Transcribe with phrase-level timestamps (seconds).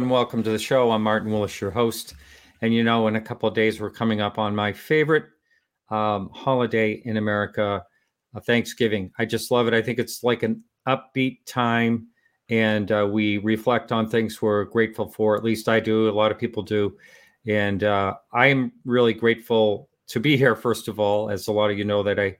[0.00, 0.92] And welcome to the show.
[0.92, 2.14] I'm Martin Willis, your host.
[2.62, 5.26] And you know, in a couple of days, we're coming up on my favorite
[5.90, 7.84] um, holiday in America,
[8.34, 9.10] uh, Thanksgiving.
[9.18, 9.74] I just love it.
[9.74, 12.06] I think it's like an upbeat time,
[12.48, 15.36] and uh, we reflect on things we're grateful for.
[15.36, 16.08] At least I do.
[16.08, 16.96] A lot of people do.
[17.46, 21.70] And uh, I am really grateful to be here, first of all, as a lot
[21.70, 22.38] of you know that I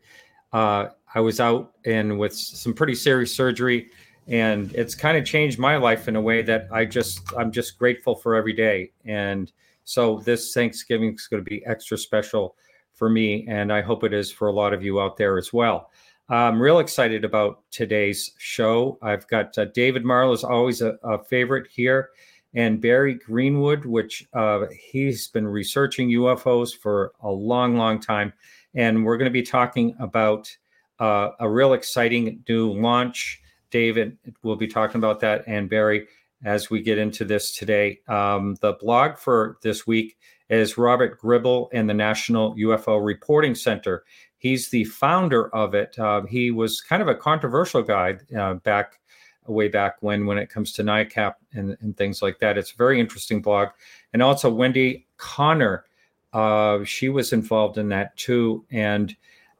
[0.56, 3.90] uh, I was out and with some pretty serious surgery,
[4.28, 7.78] and it's kind of changed my life in a way that I just I'm just
[7.78, 8.92] grateful for every day.
[9.04, 9.52] And
[9.84, 12.56] so this Thanksgiving is going to be extra special
[12.94, 15.52] for me, and I hope it is for a lot of you out there as
[15.52, 15.90] well.
[16.28, 18.98] I'm real excited about today's show.
[19.02, 22.10] I've got uh, David Marler is always a, a, favorite here,
[22.54, 28.32] and Barry Greenwood, which uh, he's been researching UFOs for a long, long time,
[28.76, 30.56] and we're going to be talking about
[31.00, 33.42] uh, a real exciting new launch.
[33.70, 36.06] David will be talking about that, and Barry
[36.44, 38.00] as we get into this today.
[38.08, 40.16] Um, the blog for this week
[40.48, 44.04] is Robert Gribble and the National UFO Reporting Center.
[44.38, 45.98] He's the founder of it.
[45.98, 49.00] Uh, he was kind of a controversial guy uh, back
[49.46, 52.56] way back when when it comes to NICAP and, and, things like that.
[52.56, 53.68] It's a very interesting blog.
[54.12, 55.86] And also Wendy Connor,
[56.32, 58.64] uh, she was involved in that too.
[58.70, 59.16] And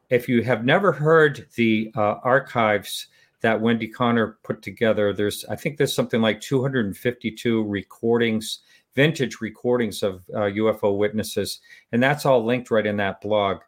[0.09, 3.09] if you have never heard the uh, archives
[3.41, 5.13] that Wendy Connor put together.
[5.13, 8.61] There's, I think there's something like 252 recordings,
[8.95, 11.61] vintage recordings of uh, UFO witnesses,
[11.93, 13.59] and that's all linked right in that blog.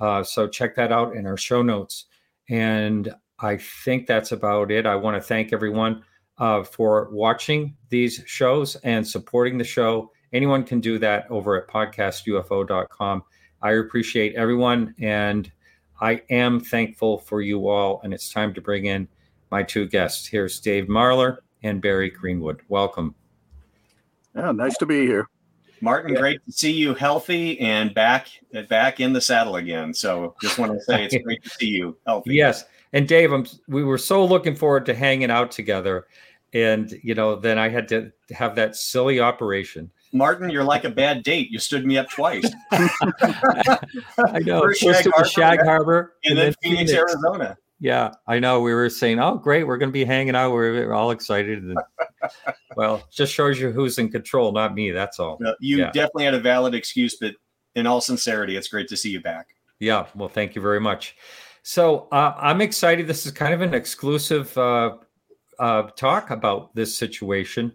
[0.00, 2.06] Uh, so check that out in our show notes.
[2.48, 4.86] And I think that's about it.
[4.86, 6.02] I want to thank everyone
[6.38, 10.10] uh, for watching these shows and supporting the show.
[10.32, 13.22] Anyone can do that over at podcastufo.com.
[13.62, 15.50] I appreciate everyone and
[16.00, 18.00] I am thankful for you all.
[18.02, 19.08] And it's time to bring in
[19.54, 20.26] my two guests.
[20.26, 22.60] Here's Dave Marler and Barry Greenwood.
[22.68, 23.14] Welcome.
[24.34, 25.28] Yeah, nice to be here.
[25.80, 28.26] Martin, great to see you healthy and back
[28.68, 29.94] back in the saddle again.
[29.94, 32.34] So just want to say it's great to see you healthy.
[32.34, 32.64] Yes.
[32.94, 36.08] And Dave, I'm, we were so looking forward to hanging out together.
[36.52, 39.88] And, you know, then I had to have that silly operation.
[40.12, 41.48] Martin, you're like a bad date.
[41.52, 42.50] You stood me up twice.
[42.72, 43.78] I
[44.40, 44.62] know.
[44.62, 47.56] First, Shag, Harbor, Shag Harbor, and, and then, then Phoenix, Phoenix, Arizona.
[47.84, 48.62] Yeah, I know.
[48.62, 50.54] We were saying, "Oh, great, we're going to be hanging out.
[50.54, 51.76] We're, all excited." And,
[52.76, 54.90] well, just shows you who's in control, not me.
[54.90, 55.36] That's all.
[55.38, 55.90] No, you yeah.
[55.90, 57.34] definitely had a valid excuse, but
[57.74, 59.48] in all sincerity, it's great to see you back.
[59.80, 61.14] Yeah, well, thank you very much.
[61.62, 63.06] So uh, I'm excited.
[63.06, 64.96] This is kind of an exclusive uh,
[65.58, 67.70] uh, talk about this situation.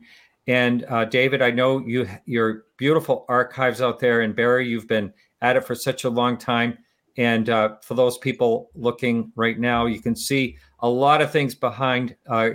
[0.47, 5.13] And uh, David, I know you your beautiful archives out there, and Barry, you've been
[5.43, 6.79] at it for such a long time.
[7.19, 11.53] And uh, for those people looking right now, you can see a lot of things
[11.53, 12.51] behind uh,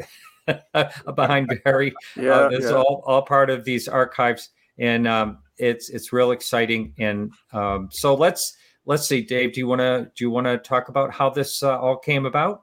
[1.15, 1.93] behind Barry.
[2.17, 2.77] Yeah, uh, it's yeah.
[2.77, 4.49] all all part of these archives,
[4.79, 6.95] and um, it's it's real exciting.
[6.99, 9.53] And um, so let's let's see, Dave.
[9.53, 12.25] Do you want to do you want to talk about how this uh, all came
[12.25, 12.63] about?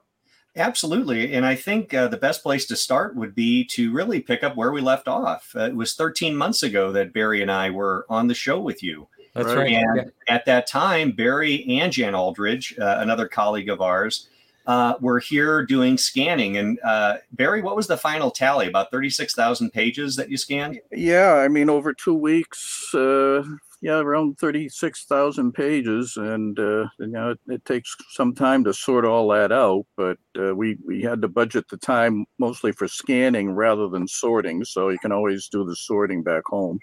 [0.56, 1.32] Absolutely.
[1.32, 4.56] And I think uh, the best place to start would be to really pick up
[4.56, 5.52] where we left off.
[5.56, 8.82] Uh, it was 13 months ago that Barry and I were on the show with
[8.82, 9.08] you.
[9.34, 9.56] That's right.
[9.56, 9.72] right.
[9.72, 10.34] And yeah.
[10.34, 14.28] at that time, Barry and Jan Aldrich, uh, another colleague of ours,
[14.66, 16.56] uh, were here doing scanning.
[16.56, 18.66] And uh, Barry, what was the final tally?
[18.66, 20.80] About 36,000 pages that you scanned?
[20.92, 23.42] Yeah, I mean, over two weeks, uh,
[23.80, 26.16] yeah, around 36,000 pages.
[26.16, 30.18] And, uh, you know, it, it, takes some time to sort all that out, but
[30.38, 34.64] uh, we, we had to budget the time mostly for scanning rather than sorting.
[34.64, 36.78] So you can always do the sorting back home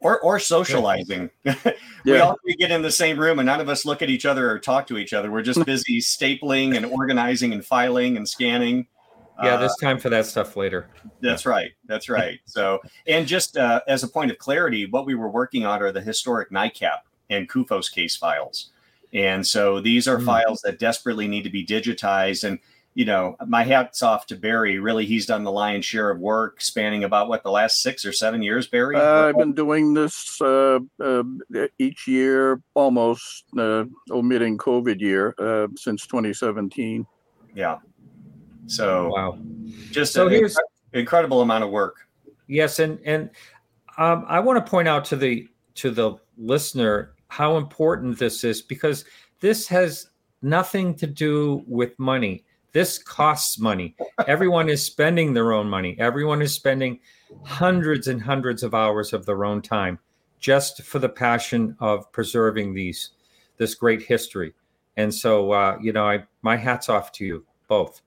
[0.00, 1.30] or or socializing.
[2.04, 4.26] we all we get in the same room and none of us look at each
[4.26, 5.30] other or talk to each other.
[5.30, 8.86] We're just busy stapling and organizing and filing and scanning.
[9.42, 10.88] Yeah, there's uh, time for that stuff later.
[11.22, 11.72] That's right.
[11.86, 12.38] That's right.
[12.46, 15.92] So, and just uh, as a point of clarity, what we were working on are
[15.92, 16.98] the historic NICAP
[17.30, 18.70] and CUFOS case files.
[19.12, 20.26] And so these are mm.
[20.26, 22.44] files that desperately need to be digitized.
[22.44, 22.58] And
[22.94, 24.78] you know, my hat's off to Barry.
[24.78, 28.12] Really, he's done the lion's share of work, spanning about what the last six or
[28.12, 28.66] seven years.
[28.66, 31.22] Barry, uh, I've been doing this uh, uh,
[31.78, 37.06] each year, almost uh, omitting COVID year uh, since 2017.
[37.54, 37.78] Yeah.
[38.66, 39.38] So wow,
[39.90, 40.56] just so here's
[40.92, 41.96] incredible amount of work.
[42.48, 43.30] Yes, and and
[43.98, 48.62] um, I want to point out to the to the listener how important this is
[48.62, 49.04] because
[49.40, 50.10] this has
[50.42, 53.94] nothing to do with money this costs money.
[54.26, 55.96] Everyone is spending their own money.
[55.98, 57.00] Everyone is spending
[57.44, 59.98] hundreds and hundreds of hours of their own time
[60.38, 63.10] just for the passion of preserving these
[63.58, 64.54] this great history.
[64.96, 68.02] And so, uh, you know, I my hats off to you both.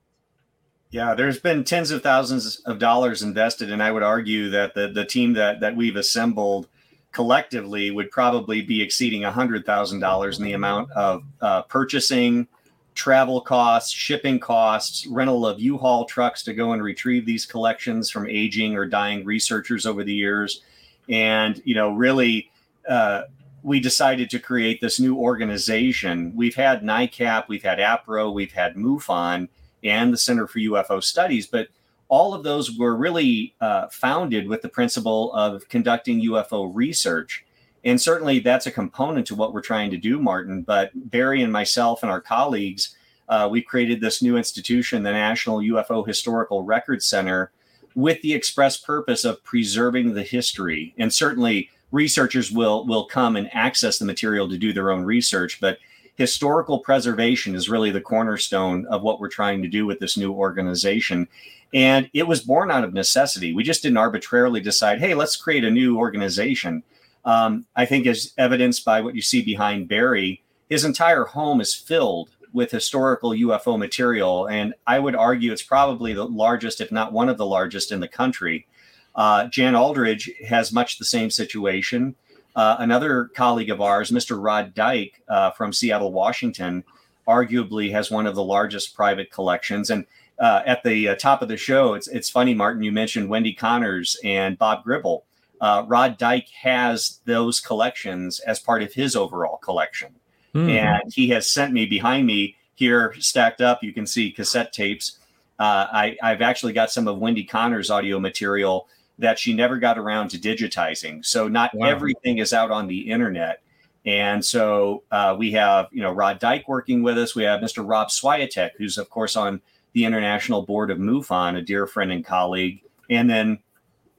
[0.90, 4.88] Yeah, there's been tens of thousands of dollars invested, and I would argue that the
[4.88, 6.68] the team that that we've assembled
[7.14, 12.46] collectively would probably be exceeding $100,000 in the amount of uh, purchasing,
[12.94, 18.28] travel costs, shipping costs, rental of U-Haul trucks to go and retrieve these collections from
[18.28, 20.62] aging or dying researchers over the years.
[21.08, 22.50] And, you know, really,
[22.88, 23.22] uh,
[23.62, 26.32] we decided to create this new organization.
[26.36, 29.48] We've had NICAP, we've had APRO, we've had MUFON,
[29.82, 31.68] and the Center for UFO Studies, but
[32.08, 37.44] all of those were really uh, founded with the principle of conducting UFO research.
[37.84, 40.62] And certainly that's a component to what we're trying to do, Martin.
[40.62, 42.96] But Barry and myself and our colleagues,
[43.28, 47.52] uh, we created this new institution, the National UFO Historical Records Center,
[47.94, 50.94] with the express purpose of preserving the history.
[50.98, 55.60] And certainly researchers will will come and access the material to do their own research,
[55.60, 55.78] but
[56.16, 60.32] historical preservation is really the cornerstone of what we're trying to do with this new
[60.32, 61.26] organization.
[61.72, 63.52] And it was born out of necessity.
[63.52, 66.82] We just didn't arbitrarily decide, hey, let's create a new organization.
[67.24, 71.74] Um, I think, as evidenced by what you see behind Barry, his entire home is
[71.74, 74.46] filled with historical UFO material.
[74.46, 78.00] And I would argue it's probably the largest, if not one of the largest in
[78.00, 78.66] the country.
[79.14, 82.14] Uh, Jan Aldrich has much the same situation.
[82.56, 84.42] Uh, another colleague of ours, Mr.
[84.42, 86.84] Rod Dyke uh, from Seattle, Washington,
[87.26, 89.90] arguably has one of the largest private collections.
[89.90, 90.06] And
[90.38, 92.82] uh, at the uh, top of the show, it's it's funny, Martin.
[92.82, 95.24] You mentioned Wendy Connors and Bob Gribble.
[95.64, 100.14] Uh, Rod Dyke has those collections as part of his overall collection,
[100.54, 100.68] mm-hmm.
[100.68, 103.82] and he has sent me behind me here stacked up.
[103.82, 105.18] You can see cassette tapes.
[105.58, 108.88] Uh, I, I've actually got some of Wendy Connors' audio material
[109.18, 111.24] that she never got around to digitizing.
[111.24, 111.86] So not wow.
[111.86, 113.62] everything is out on the internet.
[114.04, 117.34] And so uh, we have, you know, Rod Dyke working with us.
[117.34, 117.88] We have Mr.
[117.88, 119.62] Rob Swiatek, who's of course on
[119.94, 122.82] the International Board of MUFON, a dear friend and colleague.
[123.08, 123.60] And then,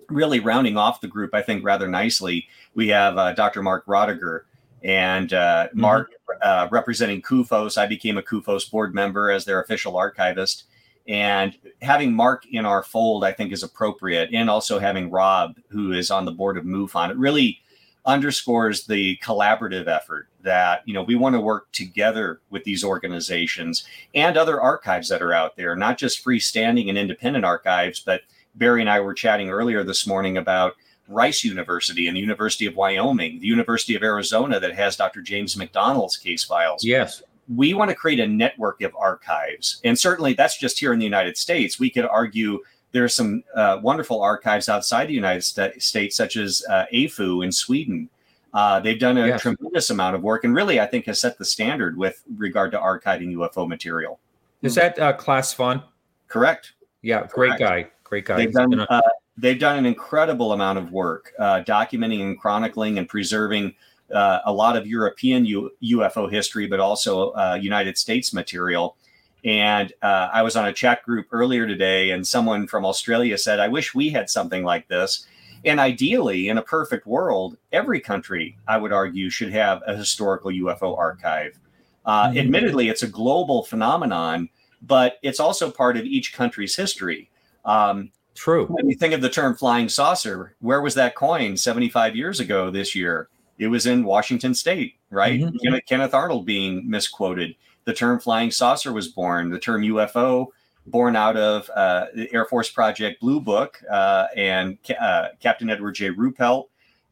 [0.10, 3.62] really rounding off the group, I think rather nicely, we have uh, Dr.
[3.62, 4.42] Mark Rodeghier.
[4.84, 5.82] And uh, mm-hmm.
[5.82, 6.12] Mark
[6.42, 10.66] uh, representing CUFOS, I became a CUFOS board member as their official archivist.
[11.08, 14.30] And having Mark in our fold, I think, is appropriate.
[14.34, 17.60] And also having Rob, who is on the board of MUFON, it really
[18.06, 23.86] underscores the collaborative effort that you know we want to work together with these organizations
[24.14, 28.22] and other archives that are out there not just freestanding and independent archives but
[28.56, 30.74] barry and i were chatting earlier this morning about
[31.08, 35.56] rice university and the university of wyoming the university of arizona that has dr james
[35.56, 37.22] mcdonald's case files yes
[37.56, 41.06] we want to create a network of archives and certainly that's just here in the
[41.06, 42.60] united states we could argue
[42.96, 47.52] there are some uh, wonderful archives outside the United States, such as uh, AFU in
[47.52, 48.10] Sweden.
[48.54, 49.42] Uh, they've done a yes.
[49.42, 52.78] tremendous amount of work, and really, I think, has set the standard with regard to
[52.78, 54.22] archiving UFO material.
[54.62, 55.84] Is that uh, Clas Svahn?
[56.30, 56.72] Correct.
[57.02, 57.88] Yeah, great guy.
[58.06, 58.38] Great guy.
[58.38, 59.02] They've done, uh,
[59.38, 63.74] they've done an incredible amount of work uh, documenting and chronicling and preserving
[64.14, 68.96] uh, a lot of European U- UFO history, but also uh, United States material.
[69.44, 73.60] And uh, I was on a chat group earlier today, and someone from Australia said,
[73.60, 75.28] I wish we had something like this.
[75.66, 80.52] And ideally, in a perfect world, every country, I would argue, should have a historical
[80.52, 81.60] UFO archive.
[82.06, 82.38] Uh, mm-hmm.
[82.38, 84.50] Admittedly, it's a global phenomenon,
[84.84, 87.30] but it's also part of each country's history.
[87.66, 88.66] Um, True.
[88.68, 92.70] When you think of the term flying saucer, where was that coin 75 years ago
[92.70, 93.30] this year?
[93.58, 95.40] It was in Washington state, right?
[95.40, 95.78] Mm-hmm.
[95.88, 97.56] Kenneth Arnold being misquoted
[97.86, 99.50] the term flying saucer was born.
[99.50, 100.48] The term UFO,
[100.88, 105.94] born out of uh, the Air Force Project Blue Book uh, and uh, Captain Edward
[105.94, 106.10] J.
[106.10, 106.66] Ruppelt.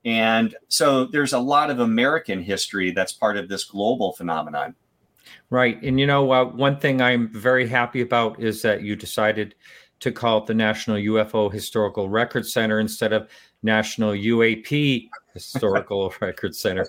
[0.06, 4.76] And so there's a lot of American history that's part of this global phenomenon.
[5.50, 5.82] Right.
[5.82, 9.56] And you know, uh, one thing I'm very happy about is that you decided
[10.04, 13.30] to call it the National UFO Historical Record Center instead of
[13.64, 16.86] National UAP Historical Record Center.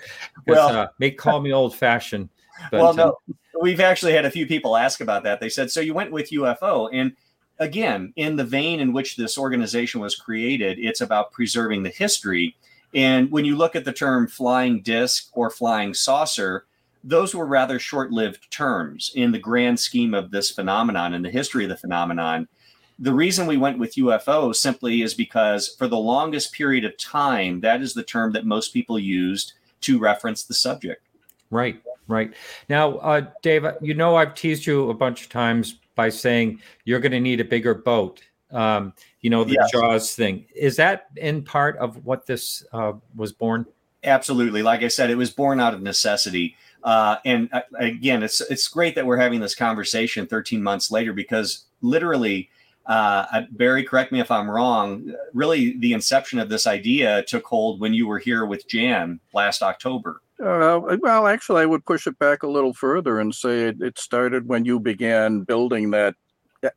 [0.49, 2.28] Well, uh, may call me old fashioned.
[2.73, 3.16] well, no,
[3.61, 5.38] we've actually had a few people ask about that.
[5.38, 7.14] They said, "So you went with UFO?" And
[7.61, 12.56] again, in the vein in which this organization was created, it's about preserving the history.
[12.94, 16.66] And when you look at the term flying disc or flying saucer,
[17.04, 21.30] those were rather short lived terms in the grand scheme of this phenomenon and the
[21.30, 22.49] history of the phenomenon.
[22.98, 27.60] The reason we went with UFO simply is because for the longest period of time,
[27.60, 31.06] that is the term that most people used to reference the subject.
[31.50, 31.80] Right.
[32.06, 32.34] Right.
[32.68, 37.00] Now, uh, Dave, you know, I've teased you a bunch of times by saying you're
[37.00, 38.22] going to need a bigger boat.
[38.50, 39.72] Um, you know, the yes.
[39.72, 40.44] Jaws thing.
[40.54, 43.66] Is that in part of what this uh, was born?
[44.04, 44.62] Absolutely.
[44.62, 46.56] Like I said, it was born out of necessity.
[46.82, 51.14] Uh, and uh, again, it's it's great that we're having this conversation 13 months later
[51.14, 52.50] because literally
[52.86, 55.14] uh, Barry, correct me if I'm wrong.
[55.32, 59.62] Really, the inception of this idea took hold when you were here with Jan last
[59.62, 60.20] October.
[60.44, 63.98] Uh, well, actually, I would push it back a little further and say it, it
[63.98, 66.14] started when you began building that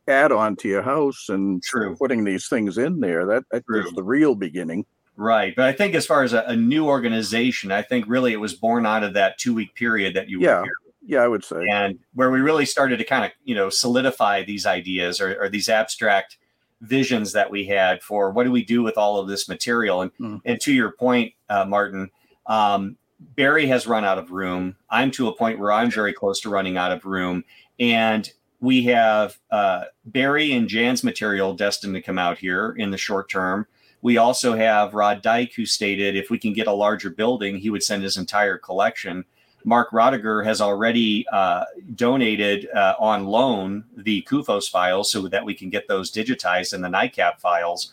[0.06, 1.96] add-on to your house and True.
[1.96, 3.26] putting these things in there.
[3.26, 4.84] That, that was the real beginning.
[5.16, 5.54] Right.
[5.56, 8.54] But I think as far as a, a new organization, I think really it was
[8.54, 10.58] born out of that two week period that you Yeah.
[10.60, 10.72] were here.
[11.04, 11.66] Yeah, I would say.
[11.70, 15.48] And where we really started to kind of, you know, solidify these ideas or, or
[15.48, 16.38] these abstract
[16.80, 20.02] visions that we had for what do we do with all of this material.
[20.02, 20.40] And Mm.
[20.44, 22.10] and to your point, uh, Martin,
[22.46, 24.76] um, Barry has run out of room.
[24.90, 27.44] I'm to a point where I'm very close to running out of room.
[27.80, 32.98] And we have uh, Barry and Jan's material destined to come out here in the
[32.98, 33.66] short term.
[34.02, 37.70] We also have Rod Dyke, who stated if we can get a larger building, he
[37.70, 39.24] would send his entire collection.
[39.68, 45.54] Mark Rodeghier has already uh, donated uh, on loan the CUFOS files so that we
[45.54, 47.92] can get those digitized in the NICAP files.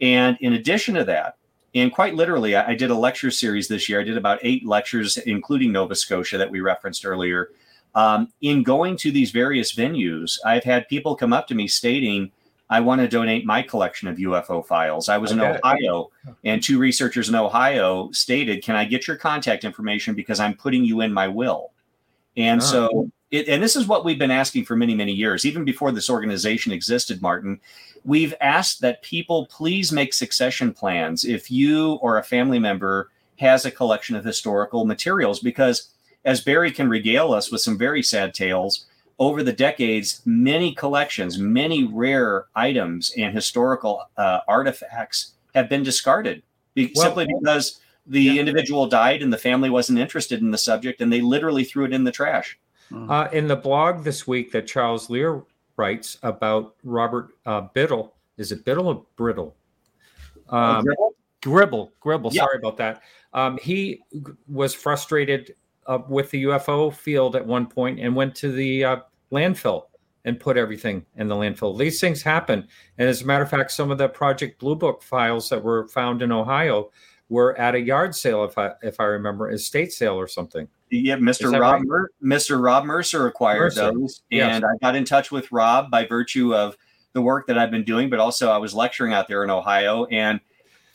[0.00, 1.36] And in addition to that,
[1.74, 4.00] and quite literally, I, I did a lecture series this year.
[4.00, 7.50] I did about eight lectures, including Nova Scotia, that we referenced earlier.
[7.94, 12.32] Um, in going to these various venues, I've had people come up to me stating,
[12.70, 15.08] I want to donate my collection of UFO files.
[15.08, 15.58] I was in Okay.
[15.62, 16.10] Ohio,
[16.44, 20.84] and two researchers in Ohio stated, Can I get your contact information because I'm putting
[20.84, 21.72] you in my will?
[22.36, 22.64] And Oh.
[22.64, 23.10] so, ah.
[23.32, 26.08] it, and this is what we've been asking for many, many years, even before this
[26.08, 27.60] organization existed, Martin.
[28.04, 33.10] We've asked that people please make succession plans if you or a family member
[33.40, 35.90] has a collection of historical materials, because
[36.24, 38.86] as Barry can regale us with some very sad tales,
[39.20, 46.42] over the decades, many collections, many rare items and historical uh, artifacts have been discarded
[46.74, 48.40] be- Well- simply because the Yeah.
[48.40, 51.92] individual died and the family wasn't interested in the subject and they literally threw it
[51.92, 52.58] in the trash.
[52.92, 55.42] Uh, in the blog this week that Charles Lear
[55.76, 59.54] writes about Robert uh, Biddle, is it Biddle or Brittle?
[60.48, 60.84] Um,
[61.42, 62.32] Gribble, Gribble.
[62.32, 62.42] Yeah.
[62.42, 63.02] Sorry about that.
[63.32, 65.54] Um, he g- was frustrated
[65.86, 68.96] uh, with the UFO field at one point and went to the uh,
[69.32, 69.84] landfill
[70.24, 71.78] and put everything in the landfill.
[71.78, 72.66] These things happen,
[72.98, 75.88] and as a matter of fact, some of the Project Blue Book files that were
[75.88, 76.90] found in Ohio
[77.30, 80.68] were at a yard sale, if I if I remember, a estate sale or something.
[80.90, 81.52] Yeah, Mr.
[81.52, 81.82] Rob, right?
[81.84, 82.62] Mer- Mr.
[82.62, 84.56] Rob Mercer acquired Mercer, those, yes.
[84.56, 86.76] and I got in touch with Rob by virtue of
[87.12, 90.04] the work that I've been doing, but also I was lecturing out there in Ohio.
[90.06, 90.40] And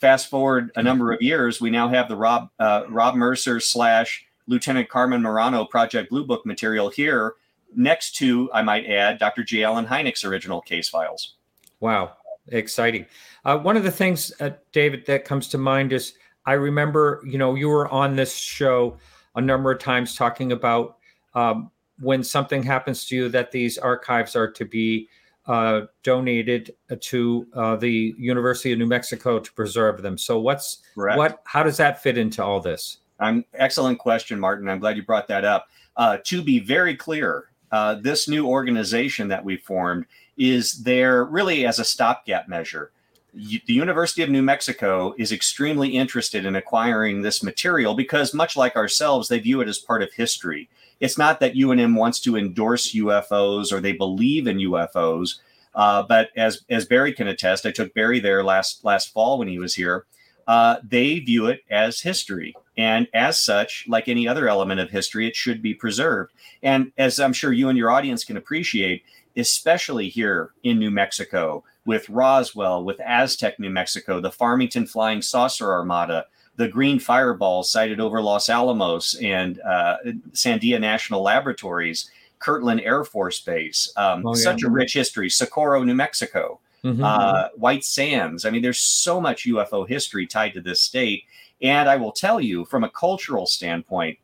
[0.00, 4.26] fast forward a number of years, we now have the Rob uh, Rob Mercer slash
[4.46, 7.34] Lieutenant Carmen Morano Project Blue Book material here,
[7.74, 9.44] next to, I might add, Dr.
[9.44, 9.64] J.
[9.64, 11.36] Allen Hynek's original case files.
[11.80, 12.12] Wow,
[12.48, 13.06] exciting.
[13.44, 16.14] Uh, one of the things, uh, David, that comes to mind is
[16.46, 18.96] I remember, you know, you were on this show
[19.34, 20.96] a number of times talking about
[21.34, 25.08] um, when something happens to you that these archives are to be
[25.46, 30.18] uh, donated to uh, the University of New Mexico to preserve them.
[30.18, 31.18] So, what's Correct.
[31.18, 31.42] what?
[31.44, 32.98] How does that fit into all this?
[33.20, 34.68] Um, excellent question, Martin.
[34.68, 35.68] I'm glad you brought that up.
[35.96, 40.06] Uh, to be very clear, uh, this new organization that we formed
[40.36, 42.90] is there really as a stopgap measure.
[43.34, 48.76] The University of New Mexico is extremely interested in acquiring this material because, much like
[48.76, 50.70] ourselves, they view it as part of history.
[51.00, 55.40] It's not that UNM wants to endorse UFOs or they believe in UFOs,
[55.74, 59.48] uh, but as as Barry can attest, I took Barry there last last fall when
[59.48, 60.06] he was here.
[60.46, 62.56] Uh, they view it as history.
[62.76, 66.32] And as such, like any other element of history, it should be preserved.
[66.62, 69.02] And as I'm sure you and your audience can appreciate,
[69.36, 75.70] especially here in New Mexico, with Roswell, with Aztec, New Mexico, the Farmington Flying Saucer
[75.70, 79.96] Armada, the green fireballs sighted over Los Alamos and uh,
[80.32, 84.42] Sandia National Laboratories, Kirtland Air Force Base, um, Oh, yeah.
[84.42, 87.02] such a rich history, Socorro, New Mexico Mhm.
[87.04, 88.44] uh, White Sands.
[88.44, 91.24] I mean, there's so much UFO history tied to this state.
[91.62, 94.18] And I will tell you, from a cultural standpoint,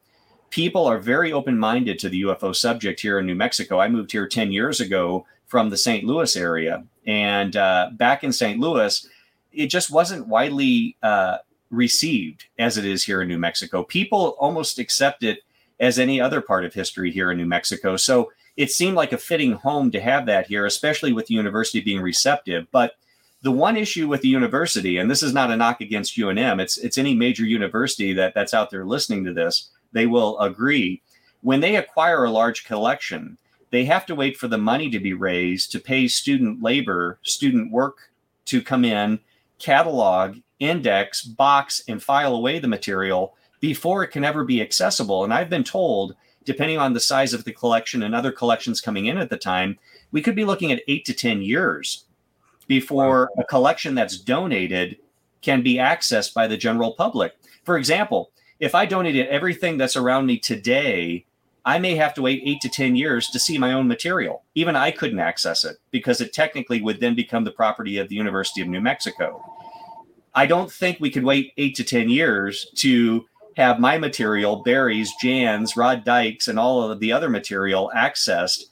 [0.51, 3.81] people are very open minded to the UFO subject here in New Mexico.
[3.81, 6.05] I moved here 10 years ago from the St.
[6.05, 6.85] Louis area.
[7.07, 8.61] And uh, back in St.
[8.61, 9.07] Louis,
[9.53, 11.39] it just wasn't widely uh,
[11.71, 13.83] received as it is here in New Mexico.
[13.83, 15.41] People almost accept it
[15.81, 17.97] as any other part of history here in New Mexico.
[17.97, 21.81] So it seemed like a fitting home to have that here, especially with the university
[21.81, 22.67] being receptive.
[22.71, 22.95] But
[23.43, 26.79] the one issue with the university, and this is not a knock against UNM, it's
[26.79, 31.03] it's any major university that that's out there listening to this, they will agree.
[31.43, 33.37] When they acquire a large collection,
[33.71, 37.73] they have to wait for the money to be raised to pay student labor, student
[37.73, 37.99] work
[38.45, 39.19] to come in,
[39.59, 45.25] catalog, index, box, and file away the material before it can ever be accessible.
[45.25, 49.07] And I've been told, depending on the size of the collection and other collections coming
[49.07, 49.79] in at the time,
[50.13, 52.05] we could be looking at eight to 10 years
[52.67, 54.99] before a collection that's donated
[55.41, 57.35] can be accessed by the general public.
[57.65, 61.27] For example, if I donated everything that's around me today,
[61.65, 64.43] I may have to wait eight to 10 years to see my own material.
[64.55, 68.17] Even I couldn't access it because it technically would then become the property of the
[68.17, 69.45] University of New Mexico.
[70.35, 73.27] I don't think we could wait eight to 10 years to
[73.57, 78.65] have my material, Barry's, Jan's, Rod Dykes, and all of the other material accessed,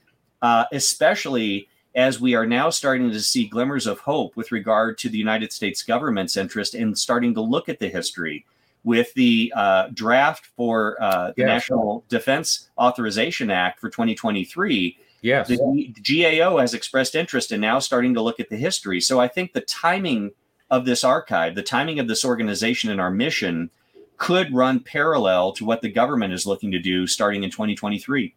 [0.43, 5.09] uh, especially as we are now starting to see glimmers of hope with regard to
[5.09, 8.45] the United States government's interest in starting to look at the history
[8.85, 11.47] with the uh, draft for uh, the yes.
[11.47, 14.97] National Defense Authorization Act for 2023.
[15.23, 15.49] Yes.
[15.49, 19.01] The, the GAO has expressed interest in now starting to look at the history.
[19.01, 20.31] So I think the timing
[20.71, 23.71] of this archive, the timing of this organization and our mission
[24.17, 28.35] could run parallel to what the government is looking to do starting in 2023.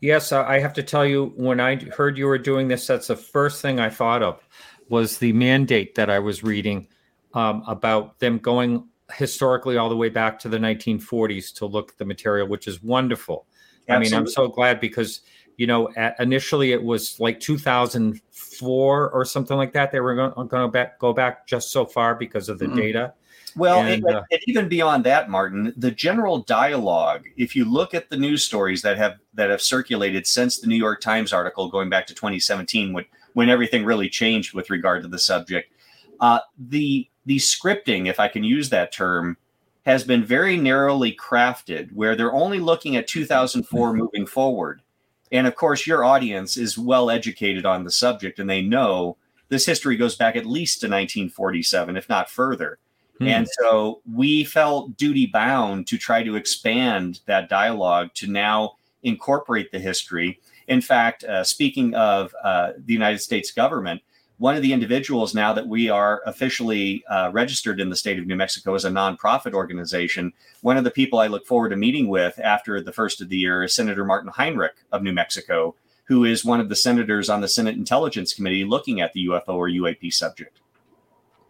[0.00, 3.16] Yes, I have to tell you, when I heard you were doing this, that's the
[3.16, 4.40] first thing I thought of
[4.88, 6.86] was the mandate that I was reading
[7.34, 11.98] um, about them going historically all the way back to the 1940s to look at
[11.98, 13.46] the material, which is wonderful.
[13.88, 13.94] Absolutely.
[13.94, 15.22] I mean, I'm so glad because
[15.56, 19.90] you know at, initially it was like 2004 or something like that.
[19.90, 22.76] They were going to go back just so far because of the mm-hmm.
[22.76, 23.14] data.
[23.56, 27.26] Well, and, uh, and, even beyond that, Martin, the general dialogue.
[27.36, 30.76] If you look at the news stories that have that have circulated since the New
[30.76, 35.08] York Times article going back to 2017, when when everything really changed with regard to
[35.08, 35.72] the subject,
[36.20, 39.36] uh, the the scripting, if I can use that term,
[39.84, 43.98] has been very narrowly crafted, where they're only looking at 2004 mm-hmm.
[43.98, 44.82] moving forward.
[45.30, 49.16] And of course, your audience is well educated on the subject, and they know
[49.48, 52.78] this history goes back at least to 1947, if not further.
[53.18, 53.28] Hmm.
[53.28, 59.72] And so we felt duty bound to try to expand that dialogue to now incorporate
[59.72, 60.40] the history.
[60.66, 64.02] In fact, uh, speaking of uh, the United States government,
[64.38, 68.26] one of the individuals now that we are officially uh, registered in the state of
[68.26, 72.06] New Mexico as a nonprofit organization, one of the people I look forward to meeting
[72.08, 76.24] with after the first of the year is Senator Martin Heinrich of New Mexico, who
[76.24, 79.68] is one of the senators on the Senate Intelligence Committee looking at the UFO or
[79.68, 80.60] UAP subject.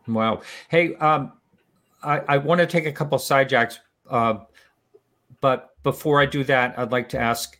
[0.07, 0.41] Wow.
[0.69, 1.33] Hey, um,
[2.03, 4.39] I, I want to take a couple side jacks, uh,
[5.41, 7.59] but before I do that, I'd like to ask,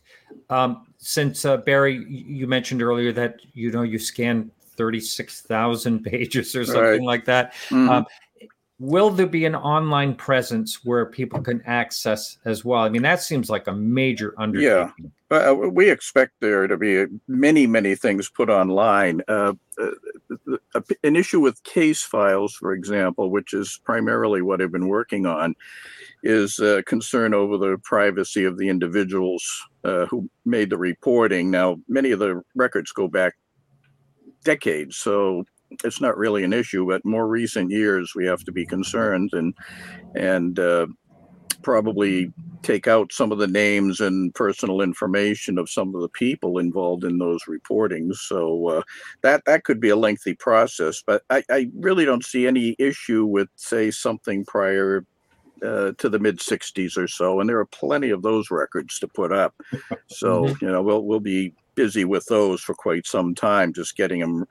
[0.49, 6.03] um, since uh, Barry, you mentioned earlier that you know you scan thirty six thousand
[6.03, 7.01] pages or something right.
[7.01, 7.53] like that.
[7.69, 7.89] Mm-hmm.
[7.89, 8.05] Um,
[8.79, 12.81] will there be an online presence where people can access as well?
[12.81, 15.11] I mean, that seems like a major undertaking.
[15.29, 19.21] Yeah, uh, we expect there to be many, many things put online.
[19.27, 24.87] Uh, uh, an issue with case files, for example, which is primarily what I've been
[24.87, 25.55] working on,
[26.23, 29.45] is uh, concern over the privacy of the individuals
[29.83, 31.51] uh, who made the reporting.
[31.51, 33.35] Now, many of the records go back
[34.43, 35.43] decades, so
[35.83, 36.87] it's not really an issue.
[36.87, 39.53] But more recent years, we have to be concerned and
[40.15, 40.87] and uh,
[41.61, 46.57] probably take out some of the names and personal information of some of the people
[46.57, 48.15] involved in those reportings.
[48.15, 48.81] So uh,
[49.21, 51.01] that that could be a lengthy process.
[51.05, 55.05] But I, I really don't see any issue with say something prior
[55.63, 59.07] uh, to the mid 60s or so, and there are plenty of those records to
[59.07, 59.53] put up.
[60.07, 60.65] So mm-hmm.
[60.65, 64.45] you know we'll we'll be busy with those for quite some time, just getting them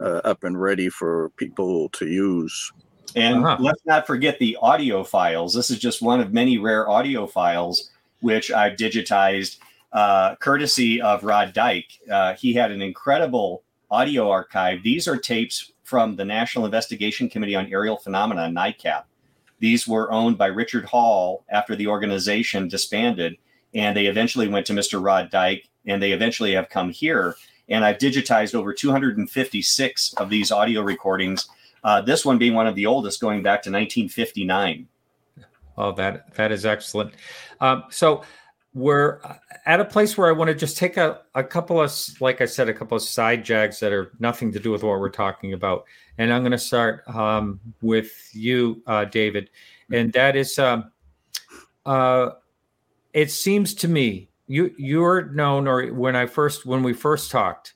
[0.00, 2.72] uh, up and ready for people to use.
[3.16, 3.58] And uh-huh.
[3.60, 5.54] let's not forget the audio files.
[5.54, 9.58] This is just one of many rare audio files which I've digitized,
[9.92, 11.92] uh, courtesy of Rod Dyke.
[12.10, 14.82] Uh, he had an incredible audio archive.
[14.82, 19.04] These are tapes from the National Investigation Committee on Aerial Phenomena, NICAP.
[19.60, 23.36] These were owned by Richard Hall after the organization disbanded,
[23.74, 25.04] and they eventually went to Mr.
[25.04, 27.36] Rod Dyke, and they eventually have come here.
[27.68, 31.48] And I've digitized over 256 of these audio recordings
[31.84, 34.88] uh, this one being one of the oldest, going back to 1959.
[35.76, 37.12] Oh, that that is excellent.
[37.60, 38.22] Um, so
[38.72, 39.20] we're
[39.66, 42.46] at a place where I want to just take a, a couple of, like I
[42.46, 45.52] said, a couple of side jags that are nothing to do with what we're talking
[45.52, 45.84] about.
[46.18, 49.50] And I'm going to start um, with you, uh, David.
[49.92, 50.90] And that is, um,
[51.86, 52.30] uh,
[53.12, 57.74] it seems to me you you're known, or when I first when we first talked,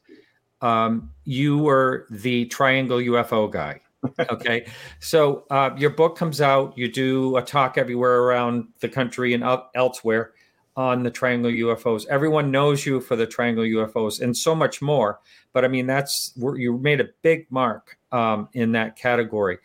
[0.60, 3.80] um, you were the triangle UFO guy
[4.30, 4.66] okay?
[5.00, 9.44] So uh, your book comes out you do a talk everywhere around the country and
[9.74, 10.32] elsewhere
[10.76, 15.18] on the triangle ufos everyone knows you for the triangle ufos and so much more
[15.52, 19.58] but i mean that's where you made a big mark um, in that category.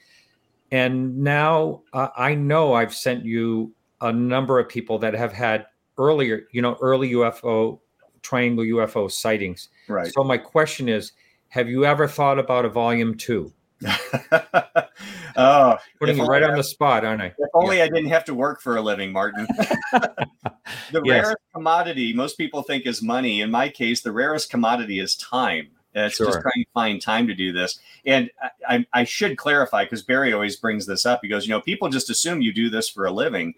[0.72, 5.68] And now uh, i know i've sent you a number of people that have had
[5.98, 7.80] earlier you know early ufo
[8.22, 11.12] triangle ufo sightings right so my question is
[11.54, 13.54] have you ever thought about a volume two?
[15.38, 17.28] oh, putting you right on the spot, aren't I?
[17.28, 17.84] If only yeah.
[17.84, 19.46] I didn't have to work for a living, Martin.
[19.92, 21.26] the yes.
[21.26, 23.42] rarest commodity most people think is money.
[23.42, 25.68] In my case, the rarest commodity is time.
[25.94, 26.26] It's sure.
[26.26, 27.78] just trying to find time to do this.
[28.04, 31.20] And I, I, I should clarify because Barry always brings this up.
[31.22, 33.54] He goes, you know, people just assume you do this for a living.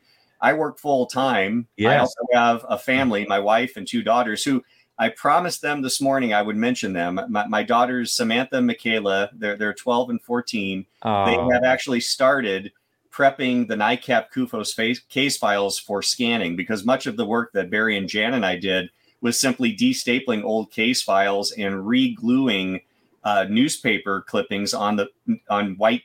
[0.45, 1.67] I work full time.
[1.75, 1.91] Yes.
[1.91, 4.63] I also have a family, my wife and two daughters who
[4.99, 7.19] I promised them this morning I would mention them.
[7.29, 10.85] My, my daughters, Samantha and Michaela, they're, they're 12 and 14.
[11.01, 11.25] Oh.
[11.25, 12.71] They have actually started
[13.11, 17.97] prepping the NICAP face, case files for scanning because much of the work that Barry
[17.97, 22.81] and Jan and I did was simply destapling old case files and re-gluing
[23.23, 25.09] uh, newspaper clippings on the
[25.49, 26.03] on white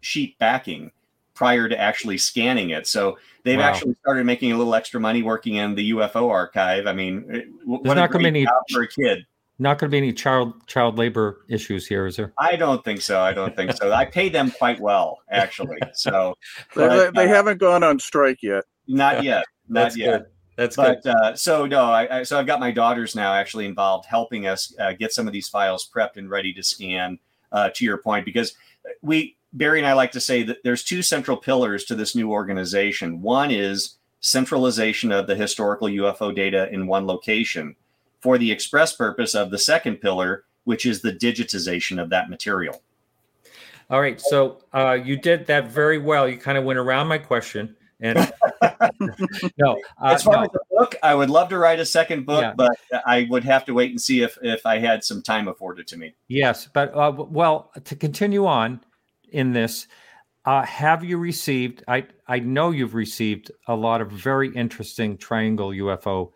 [0.00, 0.90] sheet backing
[1.36, 2.88] prior to actually scanning it.
[2.88, 3.66] So they've wow.
[3.66, 6.88] actually started making a little extra money working in the UFO archive.
[6.88, 9.24] I mean, There's what not going to be any for a kid.
[9.58, 12.32] Not going to be any child child labor issues here, is there?
[12.38, 13.20] I don't think so.
[13.20, 13.92] I don't think so.
[13.92, 15.78] I pay them quite well, actually.
[15.94, 16.34] So
[16.74, 18.64] they, they uh, haven't gone on strike yet.
[18.88, 19.44] Not yet.
[19.68, 20.10] Not That's yet.
[20.10, 20.26] Good.
[20.56, 21.14] That's but, good.
[21.14, 24.74] Uh, so no, I, I, so I've got my daughters now actually involved, helping us
[24.78, 27.18] uh, get some of these files prepped and ready to scan.
[27.52, 28.54] Uh, to your point, because
[29.02, 32.30] we Barry and I like to say that there's two central pillars to this new
[32.30, 33.22] organization.
[33.22, 37.74] One is centralization of the historical UFO data in one location
[38.20, 42.82] for the express purpose of the second pillar, which is the digitization of that material.
[43.88, 44.20] All right.
[44.20, 46.28] So uh, you did that very well.
[46.28, 47.76] You kind of went around my question.
[48.00, 48.18] And
[49.56, 50.42] no, uh, as far no.
[50.42, 52.52] as the book, I would love to write a second book, yeah.
[52.54, 55.86] but I would have to wait and see if if I had some time afforded
[55.88, 56.14] to me.
[56.28, 58.80] Yes, but uh, well, to continue on,
[59.30, 59.86] in this.
[60.44, 61.82] Uh, have you received?
[61.88, 66.30] I I know you've received a lot of very interesting triangle UFO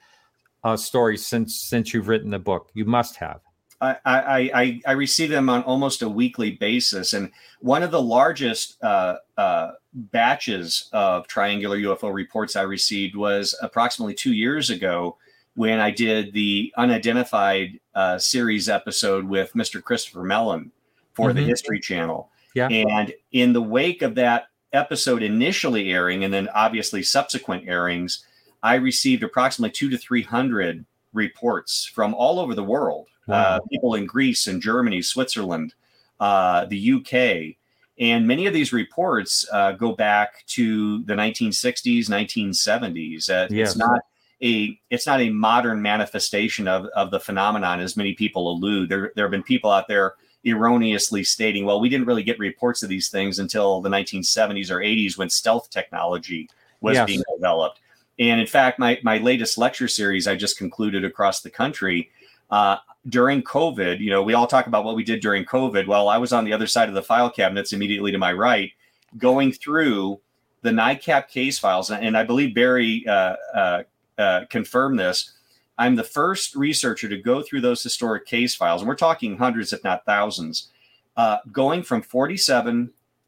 [0.64, 2.70] uh, stories since since you've written the book.
[2.74, 3.40] You must have.
[3.83, 8.76] I, I, I receive them on almost a weekly basis, and one of the largest
[8.83, 15.16] uh, uh, batches of triangular UFO reports I received was approximately two years ago
[15.55, 19.83] when I did the unidentified uh, series episode with Mr.
[19.83, 20.70] Christopher Mellon
[21.12, 21.38] for mm-hmm.
[21.38, 22.29] the History Channel.
[22.54, 22.68] Yeah.
[22.68, 28.24] And in the wake of that episode initially airing and then obviously subsequent airings,
[28.62, 33.08] I received approximately two to 300 reports from all over the world.
[33.26, 33.36] Wow.
[33.36, 35.74] Uh, people in Greece and Germany, Switzerland,
[36.18, 37.56] uh, the UK.
[37.98, 43.28] And many of these reports uh, go back to the 1960s, 1970s.
[43.28, 43.70] Uh, yes.
[43.70, 44.00] It's not
[44.42, 48.88] a it's not a modern manifestation of, of the phenomenon as many people allude.
[48.88, 50.14] There there have been people out there
[50.46, 54.79] erroneously stating, well, we didn't really get reports of these things until the 1970s or
[54.79, 56.48] 80s when stealth technology
[56.81, 57.07] was yes.
[57.07, 57.81] being developed.
[58.18, 62.11] And in fact, my, my latest lecture series I just concluded across the country
[62.50, 62.76] uh,
[63.09, 63.98] during COVID.
[63.98, 65.87] You know, we all talk about what we did during COVID.
[65.87, 68.72] Well, I was on the other side of the file cabinets immediately to my right,
[69.18, 70.20] going through
[70.62, 71.90] the NICAP case files.
[71.90, 73.83] And I believe Barry uh, uh,
[74.18, 75.33] uh confirmed this
[75.80, 79.72] I'm the first researcher to go through those historic case files, and we're talking hundreds,
[79.72, 80.68] if not thousands,
[81.16, 82.74] uh, going from 47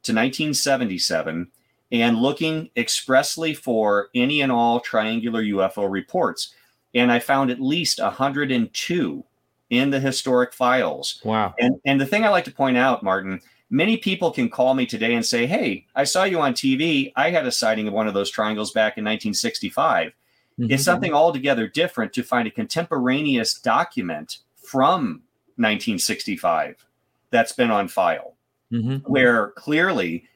[0.02, 1.50] to 1977
[1.92, 6.54] and looking expressly for any and all triangular UFO reports.
[6.94, 9.24] And I found at least 102
[9.70, 11.22] in the historic files.
[11.24, 11.54] Wow.
[11.58, 14.84] And, and the thing I like to point out, Martin, many people can call me
[14.84, 17.12] today and say, Hey, I saw you on TV.
[17.16, 20.12] I had a sighting of one of those triangles back in 1965.
[20.58, 20.70] Mm-hmm.
[20.70, 25.22] It's something altogether different to find a contemporaneous document from
[25.56, 26.86] 1965
[27.30, 28.34] that's been on file,
[28.70, 28.96] mm-hmm.
[29.10, 30.28] where clearly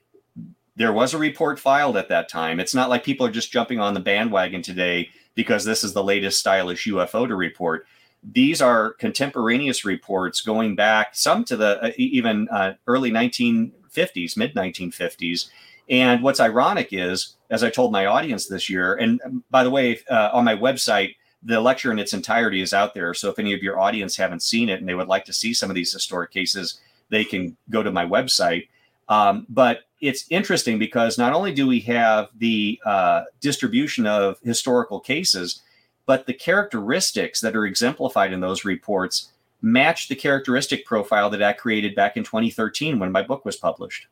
[0.76, 2.60] there was a report filed at that time.
[2.60, 6.04] It's not like people are just jumping on the bandwagon today because this is the
[6.04, 7.86] latest stylish UFO to report.
[8.22, 14.54] These are contemporaneous reports going back some to the uh, even uh, early 1950s, mid
[14.54, 15.48] 1950s.
[15.88, 18.94] And what's ironic is as I told my audience this year.
[18.94, 19.20] And
[19.50, 23.14] by the way, uh, on my website, the lecture in its entirety is out there.
[23.14, 25.54] So if any of your audience haven't seen it and they would like to see
[25.54, 28.68] some of these historic cases, they can go to my website.
[29.08, 34.98] Um, but it's interesting because not only do we have the uh, distribution of historical
[34.98, 35.62] cases,
[36.04, 39.30] but the characteristics that are exemplified in those reports
[39.62, 44.06] match the characteristic profile that I created back in 2013 when my book was published.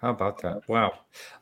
[0.00, 0.68] How about that?
[0.68, 0.92] Wow.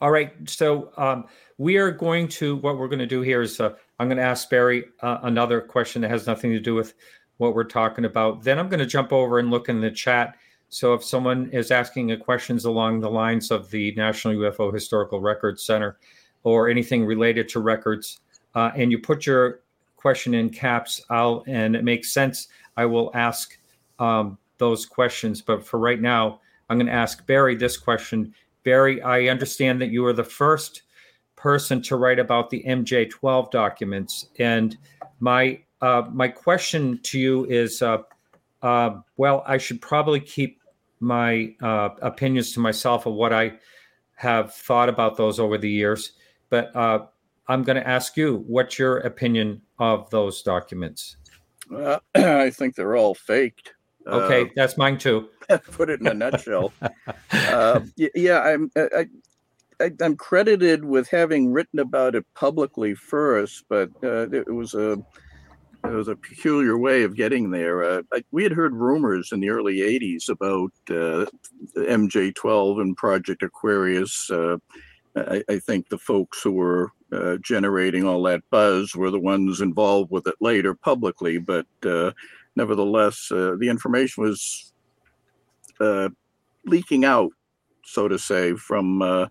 [0.01, 0.33] All right.
[0.49, 1.27] So um,
[1.59, 4.25] we are going to, what we're going to do here is uh, I'm going to
[4.25, 6.95] ask Barry uh, another question that has nothing to do with
[7.37, 8.43] what we're talking about.
[8.43, 10.37] Then I'm going to jump over and look in the chat.
[10.69, 15.65] So if someone is asking questions along the lines of the National UFO Historical Records
[15.65, 15.99] Center
[16.43, 18.21] or anything related to records,
[18.55, 19.61] uh, and you put your
[19.97, 23.59] question in caps, I'll, and it makes sense, I will ask
[23.99, 25.43] um, those questions.
[25.43, 28.35] But for right now, I'm going to ask Barry this question.
[28.67, 30.83] Barry, I understand that you are the first
[31.37, 34.77] person to write about the MJ12 documents, and
[35.21, 37.99] my uh, my question to you is, uh,
[38.63, 40.61] uh, well, I should probably keep
[40.99, 43.53] my uh, opinions to myself of what I
[44.17, 46.15] have thought about those over the years,
[46.51, 47.07] but uh,
[47.47, 51.19] I'm going to ask you, what's your opinion of those documents?
[51.73, 53.75] Uh, I think they're all faked.
[54.09, 55.29] Okay, that's mine too.
[55.73, 56.73] put it in a nutshell.
[57.33, 57.81] uh,
[58.15, 59.07] yeah, I'm I,
[59.81, 64.99] I, am credited with having written about it publicly first, but uh, it was a
[65.85, 67.85] it was a peculiar way of getting there.
[67.85, 71.27] Uh, I, we had heard rumors in the early '80s about uh,
[71.77, 74.31] MJ12 and Project Aquarius.
[74.31, 74.57] Uh,
[75.17, 79.61] I, I, think the folks who were uh, generating all that buzz were the ones
[79.61, 82.13] involved with it later publicly, but uh,
[82.55, 84.73] nevertheless, uh, the information was
[85.81, 86.09] uh,
[86.65, 87.31] leaking out,
[87.85, 89.27] so to say, from uh,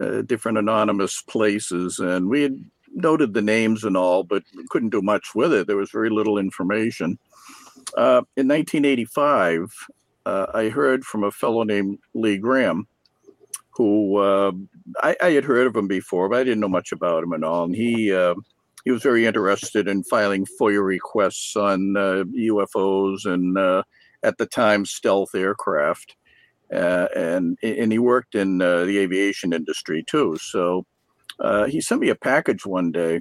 [0.00, 1.98] uh, different anonymous places.
[1.98, 2.56] And we had
[2.94, 5.66] noted the names and all, but couldn't do much with it.
[5.66, 7.18] There was very little information.
[7.96, 9.72] in 1985,
[10.26, 12.86] I heard from a fellow named Lee Graham
[13.78, 14.50] who uh,
[15.00, 17.44] I, I, had heard of him before, but I didn't know much about him and
[17.44, 17.62] all.
[17.62, 18.34] And he uh,
[18.84, 23.84] he was very interested in filing FOIA requests on uh, UFOs and uh,
[24.22, 26.16] at the time stealth aircraft,
[26.72, 30.36] uh, and and he worked in uh, the aviation industry too.
[30.40, 30.84] So
[31.68, 33.20] he sent me a package one day.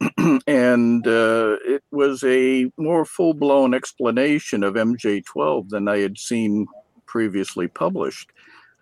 [0.46, 6.66] and it was a more full blown explanation of MJ12 than I had seen
[7.06, 8.30] previously published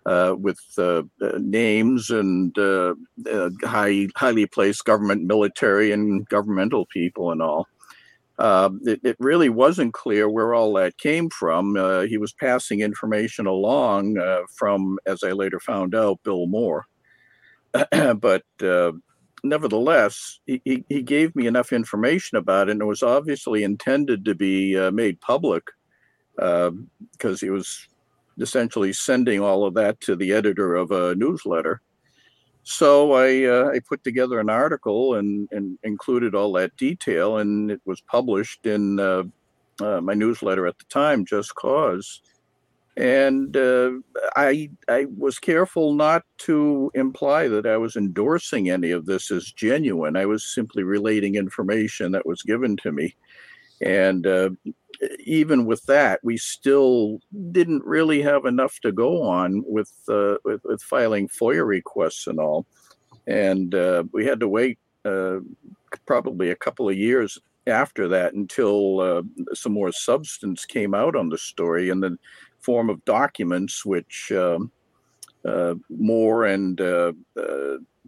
[0.05, 2.93] uh, with uh, uh, names and uh,
[3.31, 7.67] uh, high, highly placed government, military, and governmental people and all.
[8.39, 11.75] Uh, it, it, really wasn't clear where all that came from.
[11.77, 16.87] Uh, he was passing information along uh, from, as I later found out, Bill Moore.
[18.15, 18.91] but uh,
[19.43, 24.33] nevertheless, he, he gave me enough information about it, and it was obviously intended to
[24.33, 25.65] be made public
[26.35, 27.87] because he was
[28.39, 31.81] essentially sending all of that to the editor of a newsletter.
[32.63, 37.69] So I, uh, I put together an article and, and included all that detail, and
[37.69, 39.23] it was published in uh,
[39.81, 42.21] uh, my newsletter at the time, Just Cause.
[42.95, 43.93] And uh,
[44.35, 49.51] I I was careful not to imply that I was endorsing any of this as
[49.51, 50.15] genuine.
[50.15, 53.15] I was simply relating information that was given to me,
[53.83, 54.49] and uh,
[55.25, 57.19] even with that, we still
[57.51, 62.39] didn't really have enough to go on with uh, with, with, filing FOIA requests and
[62.39, 62.65] all,
[63.27, 65.39] and uh, we had to wait uh,
[66.05, 69.21] probably a couple of years after that until uh,
[69.53, 72.17] some more substance came out on the story in the
[72.59, 74.71] form of documents, which um,
[75.45, 77.11] uh, Moore and uh,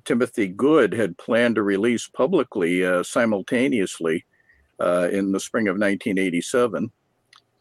[0.06, 4.24] Timothy Good had planned to release publicly simultaneously
[4.80, 6.92] uh, in the spring of 1987.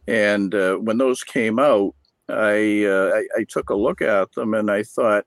[0.06, 1.94] And uh, when those came out,
[2.28, 5.26] I, uh, I, I took a look at them and I thought,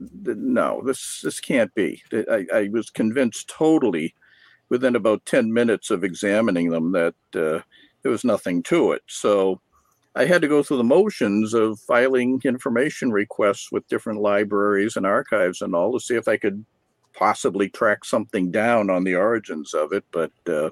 [0.00, 2.02] no, this this can't be.
[2.12, 4.14] I, I was convinced totally
[4.68, 7.60] within about 10 minutes of examining them that uh,
[8.02, 9.02] there was nothing to it.
[9.06, 9.60] So
[10.16, 15.06] I had to go through the motions of filing information requests with different libraries and
[15.06, 16.64] archives and all to see if I could
[17.14, 20.04] possibly track something down on the origins of it.
[20.10, 20.70] But uh,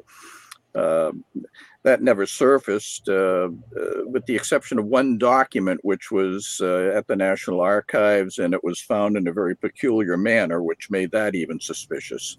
[0.75, 7.07] that never surfaced, uh, uh, with the exception of one document, which was uh, at
[7.09, 11.35] the National Archives, and it was found in a very peculiar manner, which made that
[11.35, 12.39] even suspicious.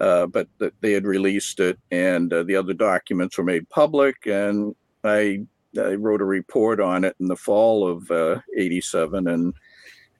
[0.00, 4.74] Uh, but th- they had released it, and the other documents were made public, and
[5.04, 5.40] I,
[5.78, 8.10] I wrote a report on it in the fall of
[8.56, 9.52] '87, and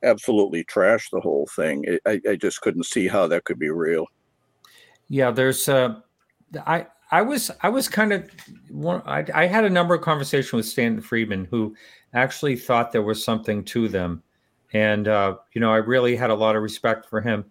[0.02, 1.98] absolutely trashed the whole thing.
[2.06, 4.06] I, I just couldn't see how that could be real.
[5.08, 5.96] Yeah, there's uh,
[6.66, 8.30] I I was I was kind of
[8.68, 9.02] one.
[9.04, 11.74] I, I had a number of conversations with Stanton Friedman who
[12.14, 14.22] actually thought there was something to them,
[14.72, 17.44] and uh, you know I really had a lot of respect for him,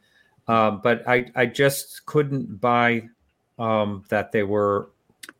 [0.47, 3.09] uh, but I I just couldn't buy
[3.57, 4.91] um, that they were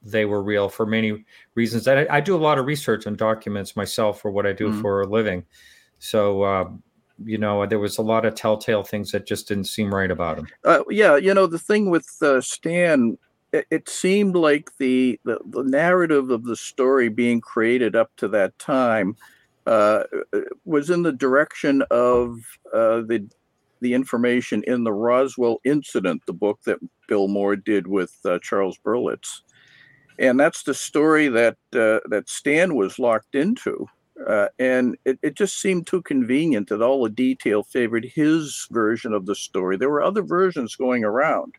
[0.03, 1.23] they were real for many
[1.55, 1.88] reasons.
[1.88, 4.82] I, I do a lot of research on documents myself for what I do mm
[4.82, 5.45] for a living,
[5.99, 6.43] so.
[6.43, 6.69] Uh,
[7.25, 10.39] you know, there was a lot of telltale things that just didn't seem right about
[10.39, 10.47] him.
[10.63, 13.17] Uh, yeah, you know, the thing with uh, Stan
[13.51, 18.27] it, it seemed like the, the, the narrative of the story being created up to
[18.29, 19.15] that time
[19.65, 20.03] uh,
[20.65, 22.39] was in the direction of
[22.73, 23.27] uh, the
[23.81, 28.77] the information in the Roswell incident, the book that Bill Moore did with uh, Charles
[28.83, 29.41] Berlitz.
[30.17, 33.88] and that's the story that uh, that Stan was locked into.
[34.27, 39.13] Uh, and it, it just seemed too convenient that all the detail favored his version
[39.13, 39.77] of the story.
[39.77, 41.53] There were other versions going around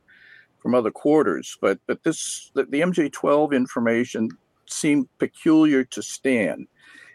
[0.61, 4.29] from other quarters, but but this the, the MJ12 information
[4.67, 6.67] seemed peculiar to Stan,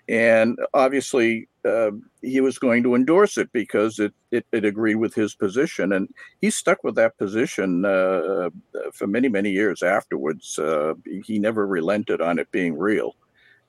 [0.10, 5.14] and obviously uh, he was going to endorse it because it, it, it agreed with
[5.14, 6.08] his position, and
[6.42, 8.50] he stuck with that position uh,
[8.94, 10.60] for many many years afterwards.
[10.60, 10.94] Uh,
[11.26, 13.16] he never relented on it being real,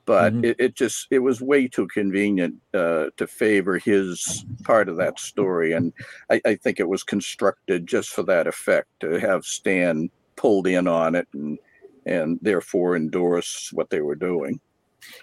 [0.07, 0.45] but mm-hmm.
[0.45, 5.19] it, it just it was way too convenient uh, to favor his part of that
[5.19, 5.93] story, and
[6.31, 10.89] I, I think it was constructed just for that effect to have Stan pulled in
[10.89, 11.59] on it and
[12.07, 14.61] and therefore endorse what they were doing.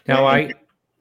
[0.08, 0.52] Now I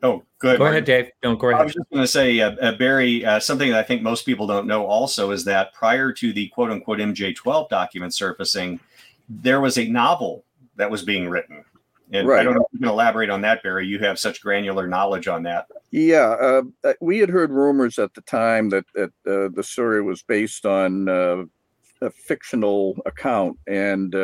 [0.05, 0.59] Oh, good.
[0.59, 1.11] Go ahead, Dave.
[1.23, 1.61] Don't go ahead.
[1.61, 4.27] I was just going to say, uh, uh, Barry, uh, something that I think most
[4.27, 8.81] people don't know also is that prior to the quote unquote MJ12 document surfacing,
[9.29, 11.64] there was a novel that was being written.
[12.12, 12.40] And right.
[12.40, 13.87] I don't know if you can elaborate on that, Barry.
[13.87, 15.66] You have such granular knowledge on that.
[15.90, 20.03] Yeah, uh, uh we had heard rumors at the time that, that uh, the story
[20.03, 23.59] was based on a fictional account.
[23.66, 24.14] And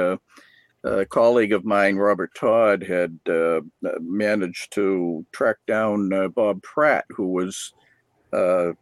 [0.85, 3.61] a colleague of mine, Robert Todd, had uh,
[4.01, 7.72] managed to track down uh, Bob Pratt, who was
[8.33, 8.72] uh,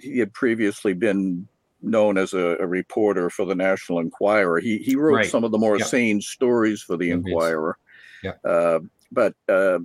[0.00, 1.48] he had previously been
[1.82, 4.60] known as a, a, reporter for the National Enquirer.
[4.60, 5.30] He he wrote right.
[5.30, 5.84] some of the more yeah.
[5.84, 7.78] sane stories for the Enquirer.
[8.26, 8.50] Yeah.
[8.50, 8.80] Uh,
[9.12, 9.78] but uh,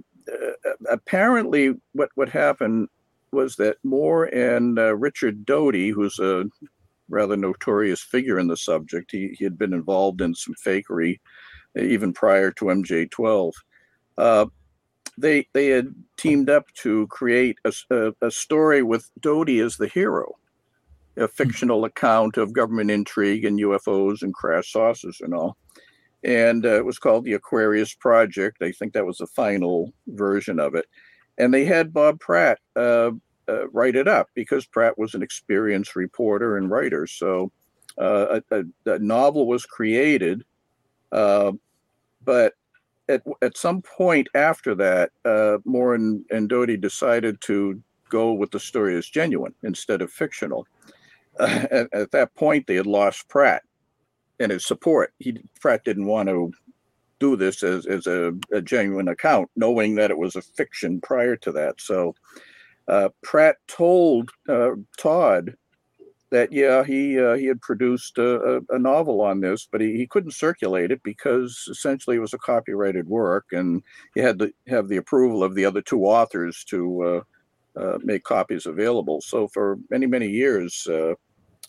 [0.90, 2.90] apparently, what what happened
[3.32, 6.46] was that Moore and uh, Richard Doty, who's a
[7.10, 9.12] rather notorious figure in the subject.
[9.12, 11.20] He, he had been involved in some fakery
[11.76, 13.54] even prior to MJ12.
[14.18, 14.46] Uh,
[15.18, 19.88] they they had teamed up to create a, a, a, story with Doty as the
[19.88, 20.38] hero,
[21.18, 25.58] a fictional account of government intrigue and UFOs and crash saucers and all.
[26.24, 28.62] And uh, it was called the Aquarius Project.
[28.62, 30.86] I think that was the final version of it.
[31.38, 33.12] And they had Bob Pratt uh,
[33.48, 37.08] uh, write it up because Pratt was an experienced reporter and writer.
[37.08, 37.52] So
[37.98, 40.44] uh, a, a, novel was created,
[41.12, 41.52] uh,
[42.24, 42.54] but
[43.10, 48.52] at, at some point after that, uh, Moore and, and Doty decided to go with
[48.52, 50.66] the story as genuine instead of fictional.
[51.40, 53.64] Uh, at, at, that point, they had lost Pratt
[54.42, 55.14] and his support.
[55.20, 56.52] He Pratt didn't want to
[57.20, 61.36] do this as, as a, a genuine account, knowing that it was a fiction prior
[61.38, 61.80] to that.
[61.80, 62.16] So
[62.88, 65.56] uh, Pratt told uh, Todd
[66.32, 70.08] that yeah he uh, he had produced a, a, novel on this, but he, he
[70.08, 73.84] couldn't circulate it because essentially it was a copyrighted work, and
[74.16, 77.24] he had to have the approval of the other two authors to
[77.78, 79.22] uh, uh, make copies available.
[79.22, 80.88] So for many many years.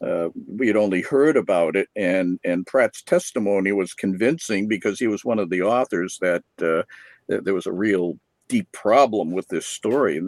[0.02, 5.06] Uh, we had only heard about it, and and Pratt's testimony was convincing because he
[5.06, 6.86] was one of the authors that, that
[7.28, 10.20] there was a real deep problem with this story,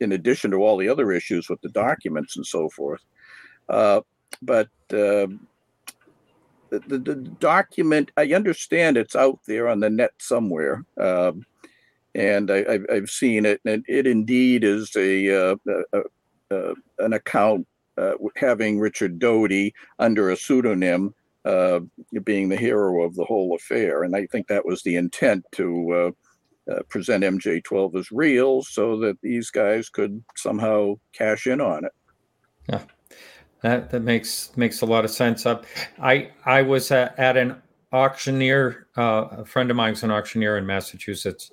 [0.00, 3.00] in addition to all the other issues with the documents and so forth.
[3.68, 4.00] Uh,
[4.42, 5.26] but uh,
[6.70, 10.84] the, the, the, document, I understand it's out there on the net somewhere.
[11.00, 11.44] Um,
[12.14, 15.56] and I, have seen it, and it indeed is a, uh,
[15.92, 16.02] a,
[16.50, 17.66] a an account
[17.98, 21.80] uh, having Richard Doty under a pseudonym uh,
[22.24, 24.02] being the hero of the whole affair.
[24.02, 26.14] And I think that was the intent to
[26.68, 31.84] uh, uh, present MJ12 as real so that these guys could somehow cash in on
[31.84, 31.92] it.
[32.68, 32.82] Yeah.
[33.62, 35.44] That that makes makes a lot of sense.
[35.44, 35.62] Uh,
[36.00, 37.60] I I was at, at an
[37.92, 38.86] auctioneer.
[38.96, 41.50] Uh, a friend of mine was an auctioneer in Massachusetts,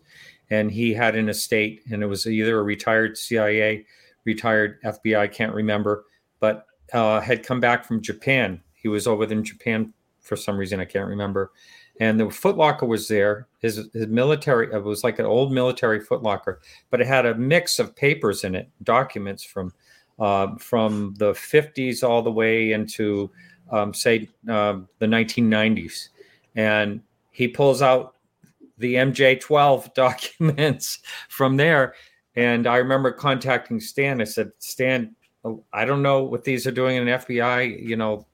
[0.51, 3.85] and he had an estate, and it was either a retired CIA,
[4.23, 6.05] retired FBI, can't remember,
[6.39, 8.61] but uh, had come back from Japan.
[8.73, 11.51] He was over in Japan for some reason I can't remember,
[11.99, 13.47] and the footlocker was there.
[13.59, 16.57] His his military it was like an old military footlocker,
[16.89, 19.73] but it had a mix of papers in it, documents from
[20.19, 23.29] uh, from the 50s all the way into
[23.71, 26.09] um, say uh, the 1990s,
[26.55, 28.15] and he pulls out
[28.77, 31.95] the MJ12 documents from there.
[32.35, 34.21] And I remember contacting Stan.
[34.21, 35.15] I said, Stan,
[35.73, 38.25] I don't know what these are doing in an FBI, you know,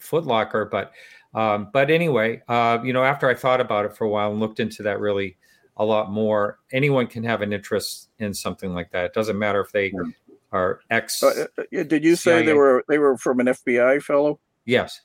[0.00, 0.92] footlocker, but
[1.34, 4.40] um, but anyway, uh, you know, after I thought about it for a while and
[4.40, 5.36] looked into that really
[5.76, 9.06] a lot more, anyone can have an interest in something like that.
[9.06, 9.92] It doesn't matter if they
[10.52, 11.22] are ex.
[11.22, 12.46] Uh, uh did you say CIA.
[12.46, 14.38] they were they were from an FBI fellow?
[14.64, 15.00] Yes.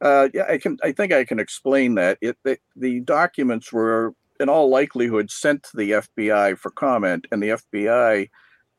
[0.00, 0.78] Uh, yeah, I can.
[0.82, 2.18] I think I can explain that.
[2.20, 7.42] It the, the documents were in all likelihood sent to the FBI for comment, and
[7.42, 8.28] the FBI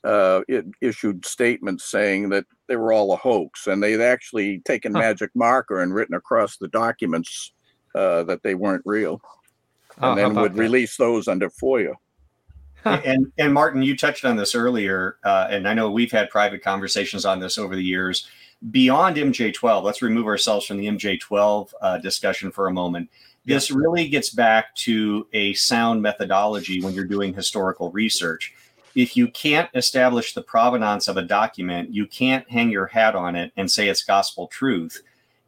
[0.04, 4.94] uh, it issued statements saying that they were all a hoax, and they'd actually taken
[4.94, 5.00] huh.
[5.00, 7.52] magic marker and written across the documents
[7.96, 9.22] uh, that they weren't real.
[9.98, 10.60] and then would that?
[10.60, 11.94] release those under FOIA.
[12.86, 16.64] and and Martin, you touched on this earlier, uh, and I know we've had private
[16.64, 18.28] conversations on this over the years.
[18.72, 23.10] Beyond MJ12, let's remove ourselves from the MJ12 uh, discussion for a moment.
[23.46, 28.54] This really gets back to a sound methodology when you're doing historical research.
[28.96, 33.36] If you can't establish the provenance of a document, you can't hang your hat on
[33.36, 35.02] it and say it's gospel truth.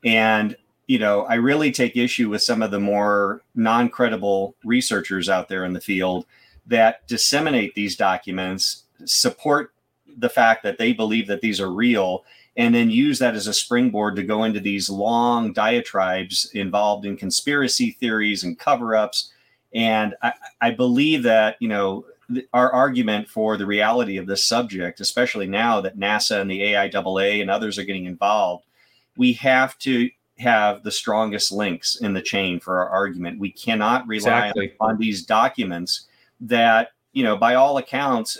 [0.03, 0.55] And
[0.91, 5.47] you know, I really take issue with some of the more non credible researchers out
[5.47, 6.25] there in the field
[6.67, 9.73] that disseminate these documents, support
[10.17, 12.25] the fact that they believe that these are real,
[12.57, 17.15] and then use that as a springboard to go into these long diatribes involved in
[17.15, 19.31] conspiracy theories and cover ups.
[19.73, 22.03] And I, I, believe that, you know,
[22.53, 27.41] our argument for the reality of this subject, especially now that NASA and the AIAA
[27.41, 28.65] and others are getting involved,
[29.17, 30.09] we have to
[30.39, 33.39] have the strongest links in the chain for our argument.
[33.39, 34.73] We cannot rely exactly.
[34.79, 36.07] on these documents
[36.41, 38.37] that, you know, by all accounts,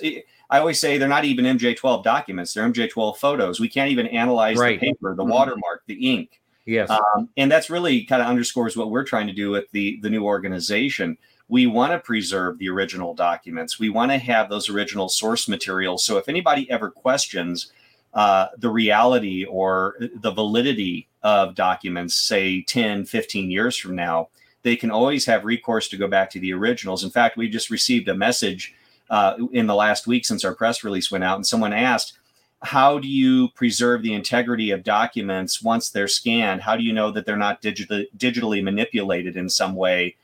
[0.49, 3.59] I always say they're not even MJ12 documents, they're MJ12 photos.
[3.59, 4.79] We can't even analyze right.
[4.79, 5.31] the paper, the mm-hmm.
[5.31, 6.41] watermark, the ink.
[6.65, 6.89] Yes.
[6.89, 10.09] Um, and that's really kind of underscores what we're trying to do with the, the
[10.09, 11.17] new organization.
[11.51, 13.77] We want to preserve the original documents.
[13.77, 16.05] We want to have those original source materials.
[16.05, 17.73] So if anybody ever questions
[18.13, 24.29] uh, the reality or the validity of documents, say 10, 15 years from now,
[24.63, 27.03] they can always have recourse to go back to the originals.
[27.03, 28.73] In fact, we just received a message
[29.09, 32.17] uh, in the last week since our press release went out, and someone asked,
[32.61, 36.61] how do you preserve the integrity of documents once they're scanned?
[36.61, 40.15] How do you know that they're not digitally manipulated in some way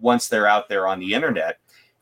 [0.00, 1.58] once they're out there on the internet?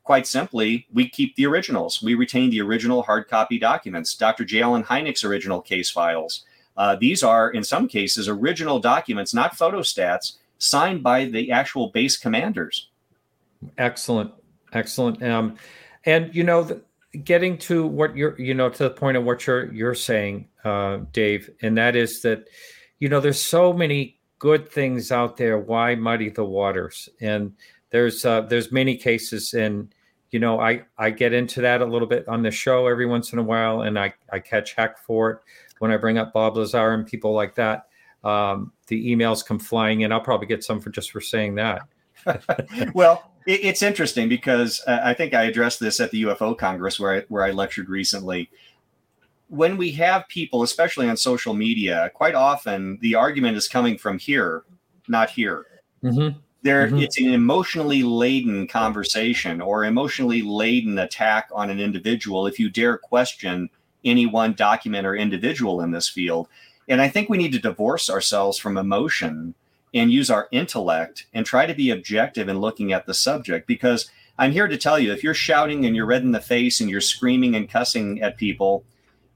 [0.09, 2.03] quite simply, we keep the originals.
[2.03, 4.43] We retain the original hard copy documents, Dr.
[4.43, 4.63] J.
[4.63, 6.47] Allen Hynek's original case files.
[6.79, 12.17] Uh, these are, in some cases, original documents, not photostats, signed by the actual base
[12.17, 12.89] commanders.
[13.77, 14.33] Excellent,
[14.73, 15.23] excellent.
[15.23, 15.57] Um,
[16.07, 16.81] and you know, the,
[17.23, 21.01] getting to what you're, you know, to the point of what you're you're saying, uh,
[21.13, 22.49] Dave, and that is that,
[22.99, 25.59] you know, there's so many good things out there.
[25.59, 27.09] Why muddy the waters?
[27.21, 27.53] And
[27.91, 29.95] there's uh, there's many cases, and
[30.31, 33.33] you know, I I get into that a little bit on the show every once
[33.33, 35.39] in a while, and I I catch heck for it
[35.79, 37.87] when I bring up Bob Lazar and people like that.
[38.25, 40.13] Um, the emails come flying in.
[40.13, 41.83] I'll probably get some for just for saying that.
[42.95, 46.99] well, it, it's interesting because uh, I think I addressed this at the UFO Congress
[46.99, 48.51] where I, where I lectured recently.
[49.49, 54.19] When we have people, especially on social media, quite often the argument is coming from
[54.19, 54.65] here,
[55.09, 55.67] not here.
[56.03, 56.99] Mm-hmm there mm-hmm.
[56.99, 62.99] it's an emotionally laden conversation or emotionally laden attack on an individual if you dare
[62.99, 63.71] question
[64.05, 66.49] any one document or individual in this field
[66.89, 69.55] and i think we need to divorce ourselves from emotion
[69.95, 74.11] and use our intellect and try to be objective in looking at the subject because
[74.39, 76.91] i'm here to tell you if you're shouting and you're red in the face and
[76.91, 78.85] you're screaming and cussing at people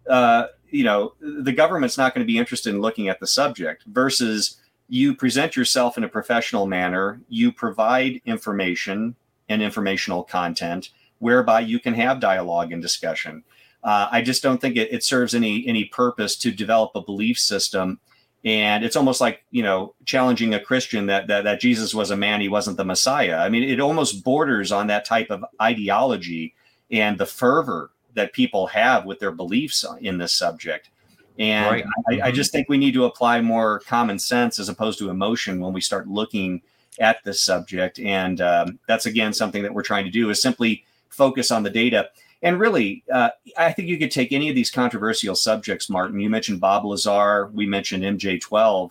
[0.09, 3.84] uh, you know the government's not going to be interested in looking at the subject
[3.86, 9.14] versus you present yourself in a professional manner, you provide information
[9.48, 13.44] and informational content whereby you can have dialogue and discussion.
[13.84, 17.38] Uh, I just don't think it, it, serves any any purpose to develop a belief
[17.38, 18.00] system,
[18.44, 22.16] and it's almost like you know challenging a Christian that that, that Jesus was a
[22.16, 23.38] man, he wasn't the Messiah.
[23.38, 26.55] I mean, it almost borders on that type of ideology
[26.90, 30.90] and the fervor that people have with their beliefs in this subject.
[31.38, 31.84] And right.
[32.08, 32.34] I, I, mm-hmm.
[32.34, 35.80] just think we need to apply more common sense as opposed to emotion when we
[35.80, 36.60] start looking
[37.00, 37.98] at this subject.
[37.98, 41.70] And um, that's again something that we're trying to do is simply focus on the
[41.70, 42.10] data.
[42.42, 46.20] And really, uh, I think you could take any of these controversial subjects, Martin.
[46.20, 48.90] You mentioned Bob Lazar, we mentioned MJ12.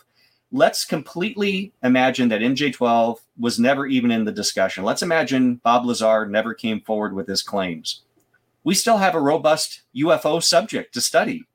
[0.53, 4.83] Let's completely imagine that MJ12 was never even in the discussion.
[4.83, 8.01] Let's imagine Bob Lazar never came forward with his claims.
[8.63, 11.45] We still have a robust UFO subject to study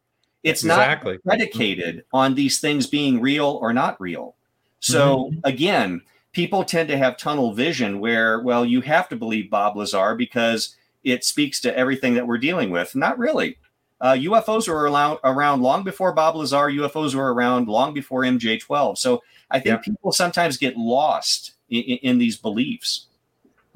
[0.47, 1.15] it's exactly.
[1.15, 4.37] not predicated on these things being real or not real.
[4.79, 5.39] So mm-hmm.
[5.43, 10.15] again, people tend to have tunnel vision where, well, you have to believe Bob Lazar
[10.15, 12.95] because it speaks to everything that we're dealing with.
[12.95, 13.59] Not really.
[14.01, 16.71] Uh, UFOs were around, around long before Bob Lazar.
[16.71, 18.99] UFOs were around long before MJ12.
[18.99, 19.93] So I think yeah.
[19.93, 23.07] people sometimes get lost in, in, these beliefs.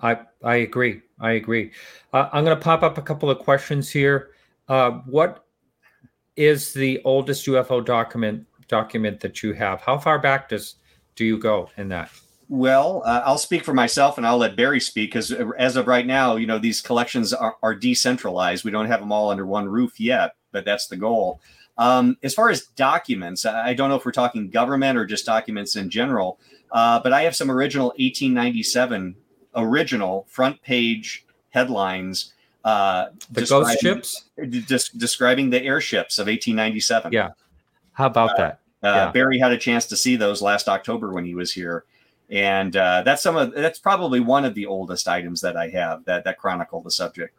[0.01, 1.03] I I agree.
[1.21, 1.71] I agree.
[2.13, 4.31] Uh, I'm going to pop up a couple of questions here.
[4.69, 5.45] Uh, what
[6.37, 9.81] is the oldest UFO document document that you have?
[9.81, 10.77] How far back does
[11.17, 12.11] do you go in that?
[12.49, 16.07] Well, uh, I'll speak for myself, and I'll let Barry speak because as of right
[16.07, 18.65] now, you know these collections are, are, decentralized.
[18.65, 21.41] We don't have them all under one roof yet, but that's the goal.
[21.79, 25.77] Um, as far as documents, I don't know if we're talking government or just documents
[25.77, 26.41] in general,
[26.73, 29.15] uh, but I have some original 1897
[29.55, 32.33] original front page headlines.
[32.65, 34.25] Uh, the ghost ships?
[34.49, 37.13] Just describing the airships of 1897.
[37.13, 37.31] Yeah.
[37.93, 38.61] How about uh, that?
[38.83, 39.13] Uh, yeah.
[39.13, 41.85] Barry had a chance to see those last October when he was here,
[42.31, 46.05] and uh, that's some of that's probably one of the oldest items that I have
[46.07, 47.37] that that chronicle the subject.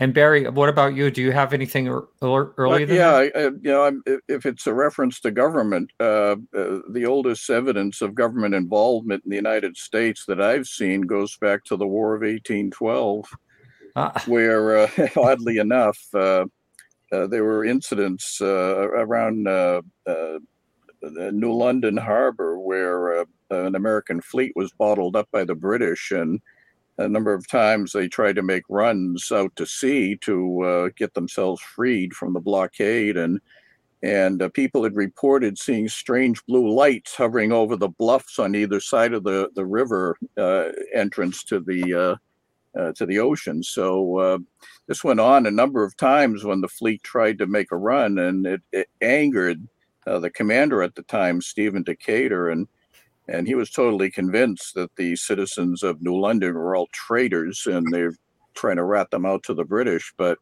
[0.00, 1.10] And Barry, what about you?
[1.10, 1.86] Do you have anything
[2.22, 2.84] early?
[2.96, 7.50] yeah, I, you know, I'm, if it's a reference to government, uh, uh, the oldest
[7.50, 11.86] evidence of government involvement in the United States that I've seen goes back to the
[11.86, 13.30] War of 1812,
[13.94, 14.22] ah.
[14.26, 16.46] where, uh, oddly enough, uh,
[17.12, 19.42] uh, there were incidents uh, around
[21.02, 26.40] New London Harbor where an American fleet was bottled up by the British and
[27.00, 31.14] a number of times they tried to make runs out to sea to uh, get
[31.14, 33.40] themselves freed from the blockade and
[34.02, 38.80] and uh, people had reported seeing strange blue lights hovering over the bluffs on either
[38.80, 43.62] side of the the river uh, entrance to the uh, uh, to the ocean.
[43.62, 44.38] So uh,
[44.86, 48.18] this went on a number of times when the fleet tried to make a run,
[48.18, 49.66] and it, it angered
[50.06, 52.66] the commander at the time, Stephen Decatur, and
[53.30, 57.86] and he was totally convinced that the citizens of New London were all traitors and
[57.92, 58.14] they're
[58.54, 60.12] trying to rat them out to the British.
[60.18, 60.38] But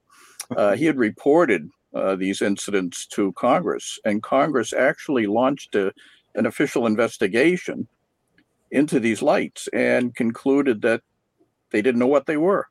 [0.57, 5.93] uh, he had reported uh, these incidents to Congress, and Congress actually launched a,
[6.34, 7.86] an official investigation
[8.70, 11.03] into these lights and concluded that
[11.70, 12.66] they didn't know what they were.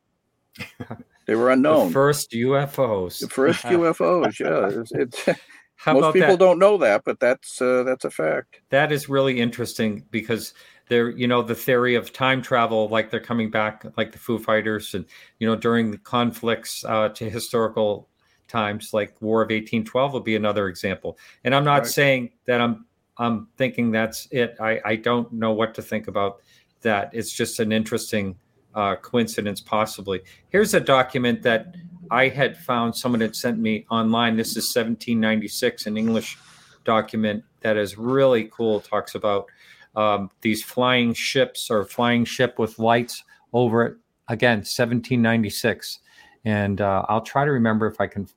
[1.28, 1.88] They were unknown.
[1.88, 3.20] The first UFOs.
[3.20, 4.39] The first UFOs.
[4.39, 5.34] Yeah,
[5.78, 6.39] how Most people that?
[6.39, 8.61] don't know that, but that's uh, that's a fact.
[8.69, 10.53] That is really interesting because
[10.89, 14.39] they're you know the theory of time travel, like they're coming back, like the Foo
[14.39, 15.05] Fighters, and
[15.39, 18.09] you know during the conflicts uh, to historical
[18.47, 21.17] times, like War of eighteen twelve, will be another example.
[21.43, 21.88] And I'm not right.
[21.88, 24.57] saying that I'm I'm thinking that's it.
[24.59, 26.41] I I don't know what to think about
[26.82, 27.11] that.
[27.13, 28.36] It's just an interesting
[28.78, 30.21] uh, coincidence, possibly.
[30.49, 31.75] Here's a document that
[32.11, 34.38] I had found someone had sent me online.
[34.38, 36.38] This is 1796, an English
[36.86, 38.80] document that is really cool.
[38.80, 39.47] Talks about
[39.95, 43.97] um, these flying ships or flying ship with lights over it.
[44.30, 45.99] Again, 1796,
[46.45, 48.28] and uh, I'll try to remember if I can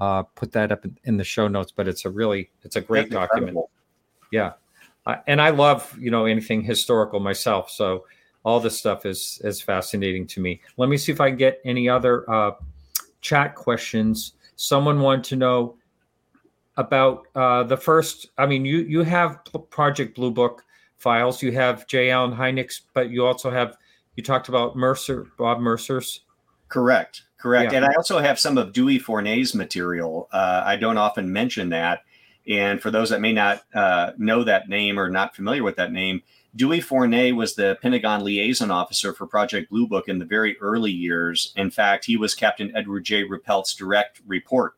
[0.00, 1.70] uh, put that up in the show notes.
[1.70, 3.50] But it's a really it's a great That's document.
[3.50, 3.70] Incredible.
[4.32, 4.52] Yeah,
[5.06, 7.70] uh, and I love you know anything historical myself.
[7.70, 8.06] So
[8.48, 10.60] all this stuff is is fascinating to me.
[10.78, 12.52] Let me see if I can get any other uh,
[13.20, 14.32] chat questions.
[14.56, 15.76] Someone wanted to know
[16.78, 18.30] about uh, the first.
[18.38, 20.64] I mean, you you have Project Blue Book
[20.96, 21.42] files.
[21.42, 22.10] You have J.
[22.10, 23.76] Allen Hynek's, but you also have
[24.16, 26.22] you talked about Mercer, Bob Mercer's.
[26.68, 27.72] Correct, correct.
[27.72, 27.78] Yeah.
[27.78, 30.28] And I also have some of Dewey Fournet's material.
[30.32, 32.00] Uh, I don't often mention that.
[32.48, 35.92] And for those that may not uh, know that name or not familiar with that
[35.92, 36.22] name,
[36.58, 40.90] Dewey Fournet was the Pentagon liaison officer for Project Blue Book in the very early
[40.90, 41.52] years.
[41.54, 43.22] In fact, he was Captain Edward J.
[43.22, 44.74] Ruppelt's direct report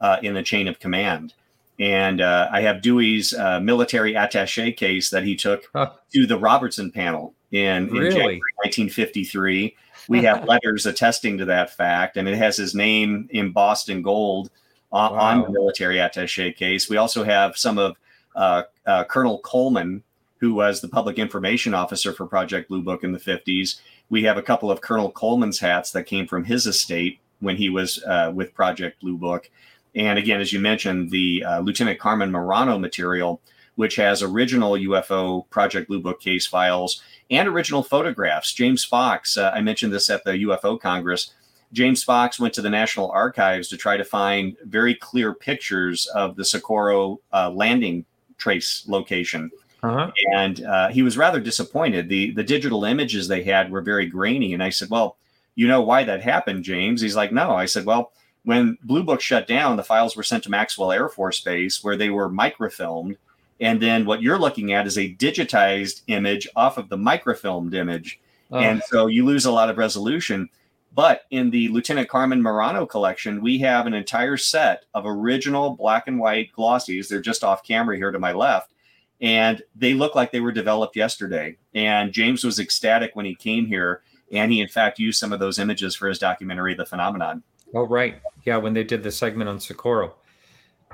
[0.00, 1.34] uh, in the chain of command.
[1.78, 5.90] And uh, I have Dewey's uh, military attache case that he took huh.
[6.14, 9.76] to the Robertson panel in, in January 1953.
[10.08, 14.50] We have letters attesting to that fact, and it has his name embossed in gold
[14.90, 15.18] on, wow.
[15.18, 16.88] on the military attache case.
[16.88, 17.96] We also have some of
[18.34, 20.02] uh, uh, Colonel Coleman,
[20.38, 23.80] who was the public information officer for Project Blue Book in the 50s.
[24.08, 27.68] We have a couple of Colonel Coleman's hats that came from his estate when he
[27.68, 29.50] was uh, with Project Blue Book.
[29.94, 33.40] And again, as you mentioned, the uh, Lieutenant Carmen Morano material,
[33.74, 38.52] which has original UFO Project Blue Book case files and original photographs.
[38.52, 41.32] James Fox, uh, I mentioned this at the UFO Congress.
[41.72, 46.36] James Fox went to the National Archives to try to find very clear pictures of
[46.36, 48.06] the Socorro uh, landing
[48.38, 49.50] trace location.
[49.82, 50.10] Uh-huh.
[50.34, 52.08] And uh, he was rather disappointed.
[52.08, 54.54] The the digital images they had were very grainy.
[54.54, 55.16] And I said, Well,
[55.54, 57.00] you know why that happened, James?
[57.00, 57.52] He's like, No.
[57.52, 58.12] I said, Well,
[58.44, 61.96] when Blue Book shut down, the files were sent to Maxwell Air Force Base where
[61.96, 63.16] they were microfilmed.
[63.60, 68.20] And then what you're looking at is a digitized image off of the microfilmed image.
[68.50, 68.58] Oh.
[68.58, 70.48] And so you lose a lot of resolution.
[70.94, 76.08] But in the Lieutenant Carmen Morano collection, we have an entire set of original black
[76.08, 77.08] and white glossies.
[77.08, 78.72] They're just off camera here to my left
[79.20, 81.56] and they look like they were developed yesterday.
[81.74, 84.02] And James was ecstatic when he came here,
[84.32, 87.42] and he in fact used some of those images for his documentary, The Phenomenon.
[87.74, 90.14] Oh, right, yeah, when they did the segment on Socorro.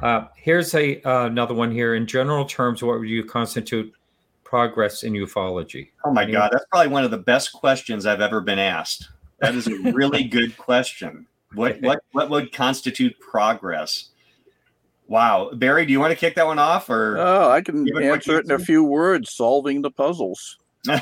[0.02, 1.94] Uh, here's a uh, another one here.
[1.94, 3.92] In general terms, what would you constitute
[4.42, 5.90] progress in ufology?
[6.04, 9.08] Oh my God, that's probably one of the best questions I've ever been asked.
[9.40, 11.26] That is a really good question.
[11.54, 14.10] What what what would constitute progress?
[15.06, 18.38] Wow, Barry, do you want to kick that one off, or oh, I can answer
[18.38, 20.58] it in a few words: solving the puzzles.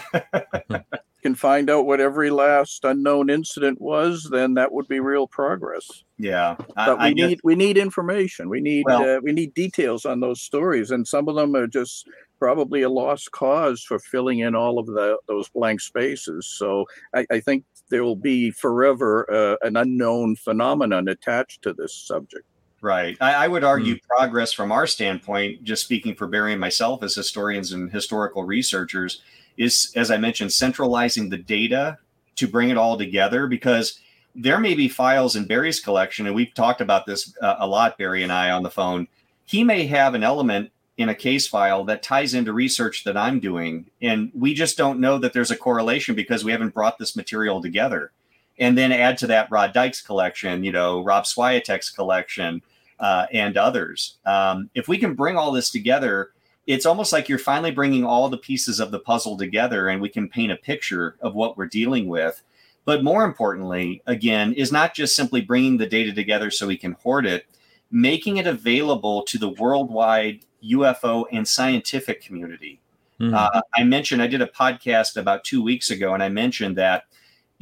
[1.23, 6.05] can find out what every last unknown incident was, then that would be real progress.
[6.19, 8.49] Yeah, but we I need we need information.
[8.49, 11.67] We need well, uh, we need details on those stories, and some of them are
[11.67, 16.47] just probably a lost cause for filling in all of the those blank spaces.
[16.47, 21.95] So I, I think there will be forever uh, an unknown phenomenon attached to this
[21.95, 22.47] subject.
[22.83, 23.17] Right.
[23.21, 24.03] I, I would argue mm.
[24.03, 29.23] progress from our standpoint, just speaking for Barry and myself as historians and historical researchers,
[29.57, 31.99] is, as I mentioned, centralizing the data
[32.37, 34.01] to bring it all together because
[34.35, 37.99] there may be files in Barry's collection, and we've talked about this uh, a lot,
[37.99, 39.07] Barry and I, on the phone.
[39.45, 43.39] He may have an element in a case file that ties into research that I'm
[43.39, 47.15] doing, and we just don't know that there's a correlation because we haven't brought this
[47.15, 48.11] material together.
[48.59, 52.63] And then add to that Rod Dyke's collection, you know, Rob Swiatek's collection,
[53.01, 54.19] uh, and others.
[54.25, 56.31] Um, if we can bring all this together,
[56.67, 60.09] it's almost like you're finally bringing all the pieces of the puzzle together and we
[60.09, 62.43] can paint a picture of what we're dealing with.
[62.85, 66.93] But more importantly, again, is not just simply bringing the data together so we can
[66.93, 67.47] hoard it,
[67.91, 72.81] making it available to the worldwide UFO and scientific community.
[73.21, 73.35] Mm-hmm.
[73.35, 77.05] Uh, I mentioned, I did a podcast about two weeks ago, and I mentioned that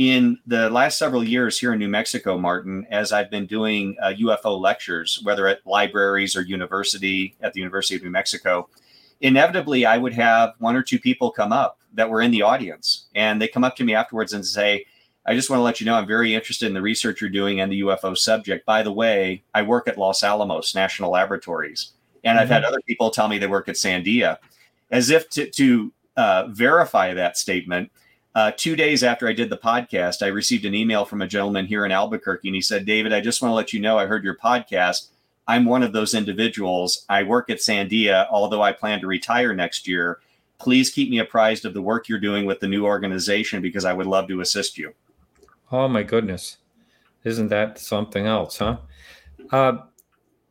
[0.01, 4.15] in the last several years here in New Mexico, Martin, as I've been doing uh,
[4.19, 8.71] UFO lectures, whether at libraries or university at the University of New Mexico,
[9.21, 13.09] inevitably I would have one or two people come up that were in the audience
[13.15, 14.87] and they come up to me afterwards and say,
[15.27, 17.61] I just want to let you know I'm very interested in the research you're doing
[17.61, 18.65] and the UFO subject.
[18.65, 21.93] By the way, I work at Los Alamos National Laboratories.
[22.25, 22.43] And mm-hmm.
[22.43, 22.73] I've had mm-hmm.
[22.73, 24.39] other people tell me they work at Sandia.
[24.91, 27.93] As if to, to uh, verify that statement,
[28.35, 31.67] uh, two days after I did the podcast, I received an email from a gentleman
[31.67, 34.07] here in Albuquerque, and he said, David, I just want to let you know I
[34.07, 35.09] heard your podcast.
[35.49, 37.05] I'm one of those individuals.
[37.09, 40.21] I work at Sandia, although I plan to retire next year.
[40.59, 43.93] Please keep me apprised of the work you're doing with the new organization because I
[43.93, 44.95] would love to assist you.
[45.73, 46.59] Oh, my goodness.
[47.25, 48.77] Isn't that something else, huh?
[49.51, 49.79] Uh,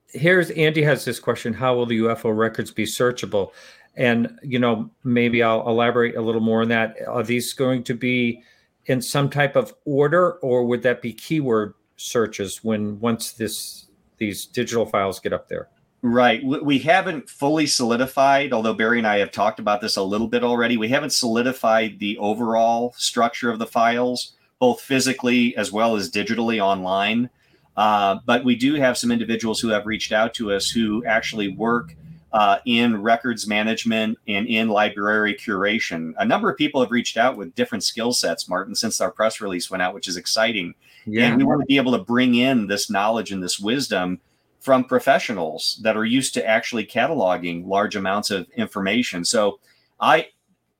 [0.07, 3.51] here's Andy has this question How will the UFO records be searchable?
[3.99, 6.95] And, you know, maybe I'll elaborate a little more on that.
[7.05, 8.41] Are these going to be
[8.85, 13.87] in some type of order or would that be keyword searches when once this
[14.17, 15.67] these digital files get up there?
[16.01, 16.41] Right.
[16.43, 20.45] We haven't fully solidified, although Barry and I have talked about this a little bit
[20.45, 20.77] already.
[20.77, 26.63] We haven't solidified the overall structure of the files, both physically as well as digitally
[26.63, 27.29] online.
[27.75, 31.49] Uh, but we do have some individuals who have reached out to us who actually
[31.49, 31.95] work
[32.31, 36.13] uh, in records management and in library curation.
[36.17, 39.41] A number of people have reached out with different skill sets, Martin, since our press
[39.41, 40.75] release went out, which is exciting.
[41.05, 41.27] Yeah.
[41.27, 44.19] And we want to be able to bring in this knowledge and this wisdom
[44.59, 49.25] from professionals that are used to actually cataloging large amounts of information.
[49.25, 49.59] So
[49.99, 50.27] I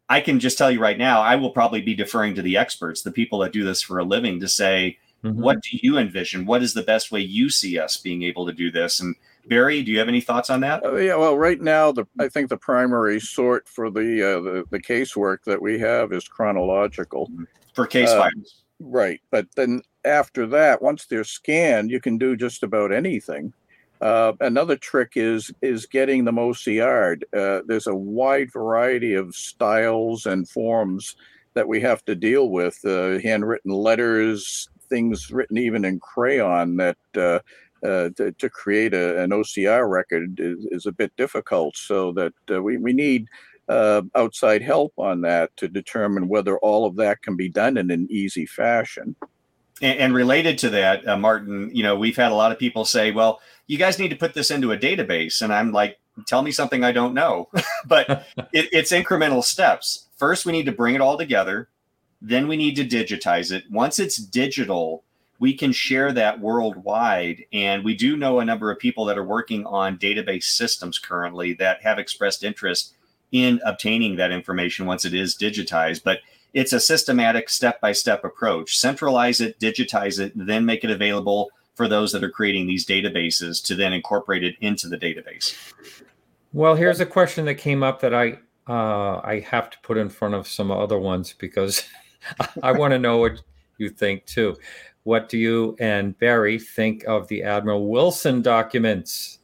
[0.10, 3.04] I can just tell you right now, I will probably be deferring to the experts,
[3.04, 5.40] the people that do this for a living, to say, mm-hmm.
[5.40, 6.48] what do you envision?
[6.48, 9.00] What is the best way you see us being able to do this?
[9.00, 9.16] And
[9.48, 10.86] Barry, do you have any thoughts on that?
[10.86, 14.64] Uh, yeah, well, right now, the I think the primary sort for the uh, the,
[14.70, 17.44] the casework that we have is chronological mm-hmm.
[17.74, 18.64] for case uh, files.
[18.80, 23.54] Right, but then after that, once they're scanned, you can do just about anything.
[24.02, 27.26] Uh, another trick is is getting them OCR'd.
[27.34, 31.16] Uh, there's a wide variety of styles and forms
[31.54, 32.80] that we have to deal with.
[32.86, 36.98] Uh, handwritten letters, things written even in crayon that
[37.84, 41.78] uh, to, to, create a, an OCR record is, is, a bit difficult.
[41.78, 43.28] So that uh, we, we need
[43.70, 47.92] uh, outside help on that to determine whether all of that can be done in
[47.92, 49.16] an easy fashion.
[49.82, 52.84] And, and related to that, uh, Martin, you know, we've had a lot of people
[52.84, 55.42] say, well, you guys need to put this into a database.
[55.42, 57.50] And I'm like, tell me something I don't know.
[57.86, 58.10] but
[58.54, 60.08] it, it's incremental steps.
[60.18, 61.70] First, we need to bring it all together.
[62.22, 63.64] Then we need to digitize it.
[63.72, 65.04] Once it's digital,
[65.40, 67.46] we can share that worldwide.
[67.54, 71.54] And we do know a number of people that are working on database systems currently
[71.54, 72.94] that have expressed interest
[73.32, 76.04] in obtaining that information once it is digitized.
[76.04, 76.20] But
[76.54, 78.78] it's a systematic step by step approach.
[78.78, 83.64] Centralize it, digitize it, then make it available for those that are creating these databases
[83.66, 85.56] to then incorporate it into the database.
[86.52, 90.10] Well, here's a question that came up that I uh, I have to put in
[90.10, 91.88] front of some other ones because
[92.64, 93.42] I want to know what
[93.78, 94.58] you think too.
[95.04, 99.40] What do you and Barry think of the Admiral Wilson documents?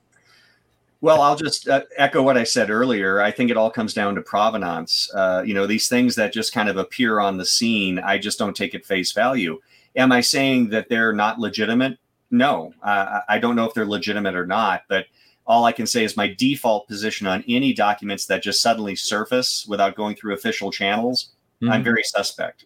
[1.01, 3.22] Well, I'll just uh, echo what I said earlier.
[3.22, 5.10] I think it all comes down to provenance.
[5.14, 8.39] Uh, you know, these things that just kind of appear on the scene, I just
[8.39, 9.60] don't take at face value.
[9.95, 11.99] Am I saying that they're not legitimate?
[12.32, 15.06] No, uh, I don't know if they're legitimate or not, but
[15.45, 19.66] all I can say is my default position on any documents that just suddenly surface
[19.68, 21.72] without going through official channels, mm-hmm.
[21.72, 22.66] I'm very suspect.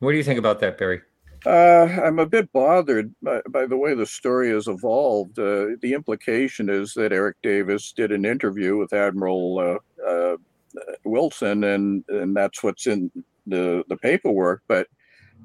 [0.00, 1.00] What do you think about that, Barry?
[1.46, 5.38] Uh, I'm a bit bothered by, by, the way the story has evolved.
[5.38, 10.36] Uh, the implication is that Eric Davis did an interview with Admiral uh, uh
[11.04, 13.10] Wilson, and, and that's what's in
[13.46, 14.62] the, the paperwork.
[14.68, 14.86] But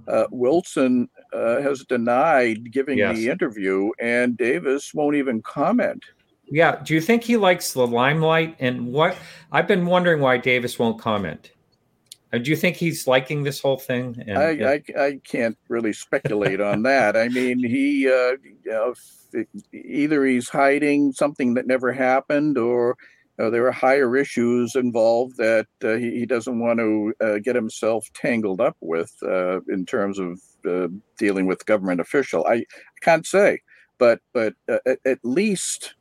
[0.07, 3.15] uh, Wilson uh, has denied giving yes.
[3.15, 6.03] the interview, and Davis won't even comment.
[6.47, 6.81] Yeah.
[6.83, 8.55] Do you think he likes the limelight?
[8.59, 9.17] And what
[9.51, 11.51] I've been wondering why Davis won't comment.
[12.35, 14.21] Uh, do you think he's liking this whole thing?
[14.27, 14.69] And, I, yeah.
[14.69, 17.15] I, I, can't really speculate on that.
[17.15, 18.93] I mean, he uh, you know,
[19.73, 22.97] either he's hiding something that never happened, or
[23.39, 27.55] uh, there are higher issues involved that uh, he, he, doesn't want to uh, get
[27.55, 30.39] himself tangled up with uh, in terms of
[31.17, 32.45] dealing with government official.
[32.45, 32.65] I, I
[33.01, 33.59] can't say,
[33.97, 35.95] but but at, at, least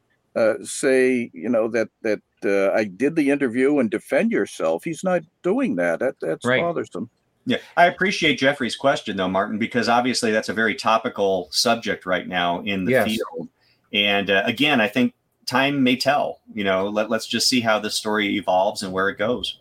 [0.64, 4.84] say you know that that uh, I did the interview and defend yourself.
[4.84, 6.01] He's not doing that.
[6.01, 6.61] that that's right.
[6.61, 7.11] bothersome.
[7.47, 12.26] Yeah, I appreciate Jeffrey's question though, Martin, because obviously that's a very topical subject right
[12.26, 13.07] now in the yes.
[13.07, 13.49] field.
[13.92, 15.14] And uh, again, I think
[15.47, 16.40] time may tell.
[16.55, 19.61] You know, let, let's just see how this story evolves and where it goes.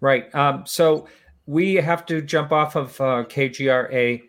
[0.00, 0.32] Right.
[0.34, 1.08] Um, so
[1.46, 4.22] we have to jump off of uh, KGRA.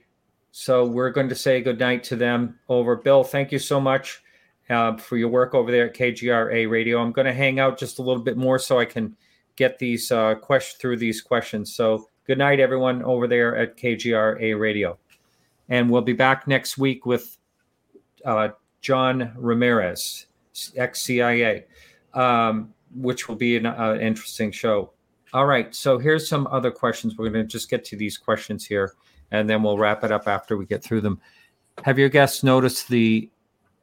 [0.51, 2.95] So we're going to say goodnight to them over.
[2.95, 4.21] Bill, thank you so much
[4.69, 7.01] uh, for your work over there at KGRA Radio.
[7.01, 9.15] I'm going to hang out just a little bit more so I can
[9.55, 11.73] get these uh, questions through these questions.
[11.73, 14.97] So good night, everyone over there at KGRA Radio,
[15.67, 17.37] and we'll be back next week with
[18.25, 18.49] uh,
[18.81, 20.27] John Ramirez,
[20.75, 21.65] ex CIA,
[22.13, 24.91] um, which will be an uh, interesting show.
[25.33, 27.17] All right, so here's some other questions.
[27.17, 28.93] We're going to just get to these questions here,
[29.31, 31.19] and then we'll wrap it up after we get through them.
[31.83, 33.29] Have your guests noticed the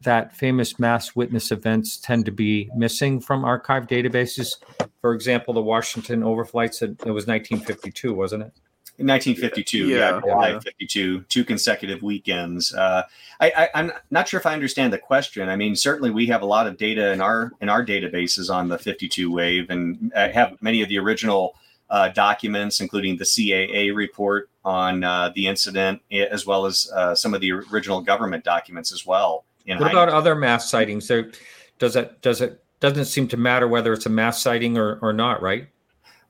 [0.03, 4.57] that famous mass witness events tend to be missing from archive databases.
[5.01, 8.53] For example, the Washington overflights, it was 1952, wasn't it?
[8.99, 10.61] In 1952, yeah, yeah July yeah.
[10.61, 12.73] 52, two consecutive weekends.
[12.73, 13.03] Uh,
[13.41, 15.51] I, am not sure if I understand the question.
[15.51, 18.69] I mean, certainly we have a lot of data in our in our databases on
[18.69, 21.57] the 52 wave, and I have many of the original
[21.91, 27.35] uh, documents, including the CAA report on uh, the incident, as well as uh, some
[27.35, 31.09] of the original government documents as well what about other mass sightings?
[31.09, 31.31] There,
[31.79, 35.13] does it does it doesn't seem to matter whether it's a mass sighting or, or
[35.13, 35.69] not, right?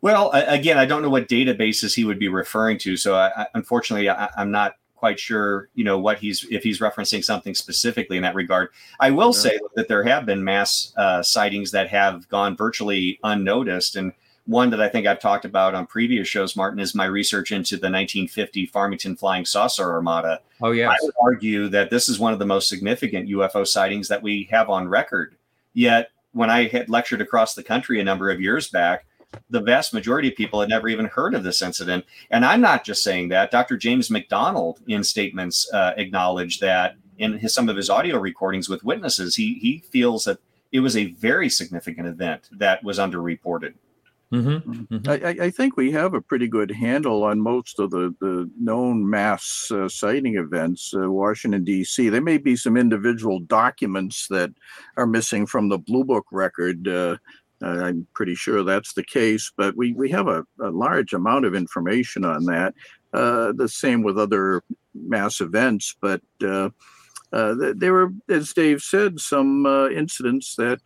[0.01, 4.09] Well, again, I don't know what databases he would be referring to, so I, unfortunately,
[4.09, 8.23] I, am not quite sure, you know, what he's if he's referencing something specifically in
[8.23, 8.69] that regard.
[9.01, 9.41] I will yeah.
[9.41, 14.13] say that there have been mass uh, sightings that have gone virtually unnoticed, and
[14.47, 17.75] one that I think I've talked about on previous shows, Martin, is my research into
[17.75, 20.41] the 1950 Farmington Flying Saucer Armada.
[20.63, 20.89] Oh, yeah.
[20.89, 24.49] I would argue that this is one of the most significant UFO sightings that we
[24.51, 25.37] have on record.
[25.75, 29.07] Yet, when I had lectured across the country a number of years back,
[29.51, 32.05] the vast majority of people had never even heard of this incident.
[32.31, 33.51] And I'm not just saying that.
[33.51, 33.77] Dr.
[33.77, 38.85] James McDonald, in statements, uh, acknowledged that in his, some of his audio recordings with
[38.85, 40.39] witnesses, he he feels that
[40.73, 43.75] it was a very significant event that was underreported.
[44.37, 44.95] Mm-hmm.
[44.95, 45.09] Mm-hmm.
[45.09, 49.09] I, I, think we have a pretty good handle on most of the, the known
[49.09, 50.93] mass uh, sighting events.
[50.95, 54.51] Uh, Washington, D.C., there may be some individual documents that
[54.97, 56.87] are missing from the Blue Book record.
[56.87, 57.17] Uh,
[57.63, 61.55] I'm pretty sure that's the case, but we, we have a, a large amount of
[61.55, 62.75] information on that.
[63.15, 64.63] Uh, the same with other
[64.95, 66.69] mass events, but uh,
[67.33, 70.81] uh, there were, as Dave said, some incidents that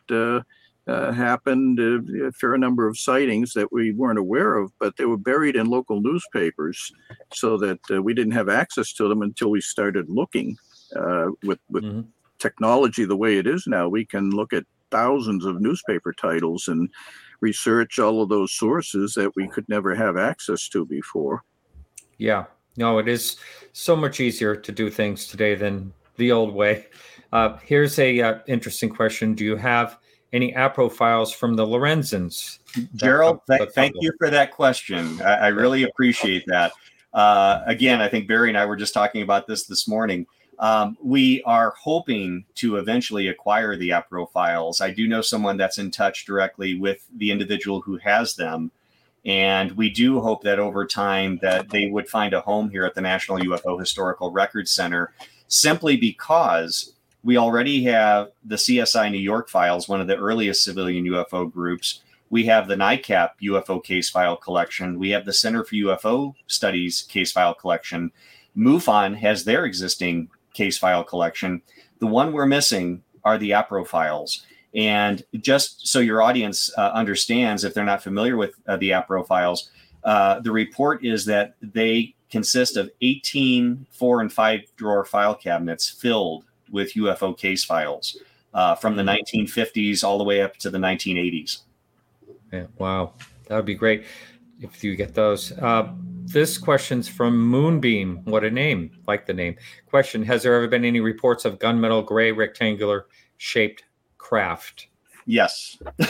[0.87, 5.05] uh, happened, uh, a fair number of sightings that we weren't aware of, but they
[5.05, 6.93] were buried in local newspapers
[7.33, 10.57] so that uh, we didn't have access to them until we started looking.
[10.97, 12.01] Uh, with with mm-hmm.
[12.41, 16.89] technology the way it is now, we can look at thousands of newspaper titles and
[17.41, 21.45] research all of those sources that we could never have access to before.
[22.19, 23.37] Yeah, no, it is
[23.73, 26.87] so much easier to do things today than the old way.
[27.33, 29.99] Uh, here's a uh, interesting question: Do you have
[30.33, 32.59] any APRO files from the Lorenzens?
[32.95, 35.21] Gerald, th- thank you for that question.
[35.23, 36.73] I, I really appreciate that.
[37.13, 40.27] Uh, again, I think Barry and I were just talking about this this morning.
[40.61, 44.81] Um, we are hoping to eventually acquire the APRO files.
[44.81, 48.71] I do know someone that's in touch directly with the individual who has them.
[49.25, 52.95] And we do hope that over time that they would find a home here at
[52.95, 55.13] the National UFO Historical Records Center
[55.49, 56.93] simply because
[57.23, 62.03] we already have the CSI New York files, one of the earliest civilian UFO groups.
[62.31, 64.99] We have the NICAP UFO case file collection.
[64.99, 68.13] We have the Center for UFO Studies case file collection.
[68.57, 71.63] MUFON has their existing case file collection.
[71.99, 74.47] The one we're missing are the APRO files.
[74.75, 79.27] And just so your audience uh, understands, if they're not familiar with uh, the APRO
[79.27, 79.71] files,
[80.03, 85.91] Uh, the report is that they consist of 18 four and five drawer file cabinets
[85.91, 88.19] filled with UFO case files
[88.55, 91.63] uh, from the 1950s all the way up to the 1980s.
[92.53, 93.13] Yeah, wow,
[93.47, 94.05] that would be great
[94.61, 95.53] if you get those.
[95.53, 95.93] Uh,
[96.25, 98.23] this question's from Moonbeam.
[98.25, 98.91] What a name!
[99.07, 99.57] Like the name.
[99.87, 103.07] Question: Has there ever been any reports of gunmetal gray rectangular
[103.37, 103.85] shaped
[104.19, 104.89] craft?
[105.27, 105.79] Yes.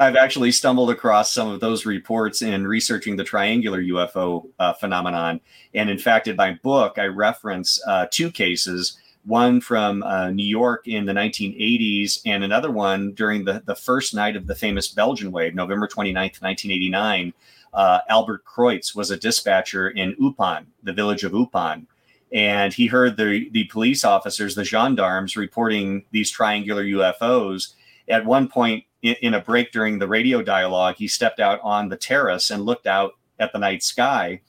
[0.00, 5.40] I've actually stumbled across some of those reports in researching the triangular UFO uh, phenomenon.
[5.74, 10.46] And in fact, in my book, I reference uh, two cases one from uh, New
[10.46, 14.88] York in the 1980s, and another one during the, the first night of the famous
[14.88, 17.32] Belgian wave, November 29th, 1989.
[17.72, 21.86] Uh, Albert Kreutz was a dispatcher in Eupen, the village of Eupen.
[22.32, 27.74] And he heard the, the police officers, the gendarmes, reporting these triangular UFOs.
[28.08, 31.88] At one point in, in a break during the radio dialogue, he stepped out on
[31.88, 34.40] the terrace and looked out at the night sky.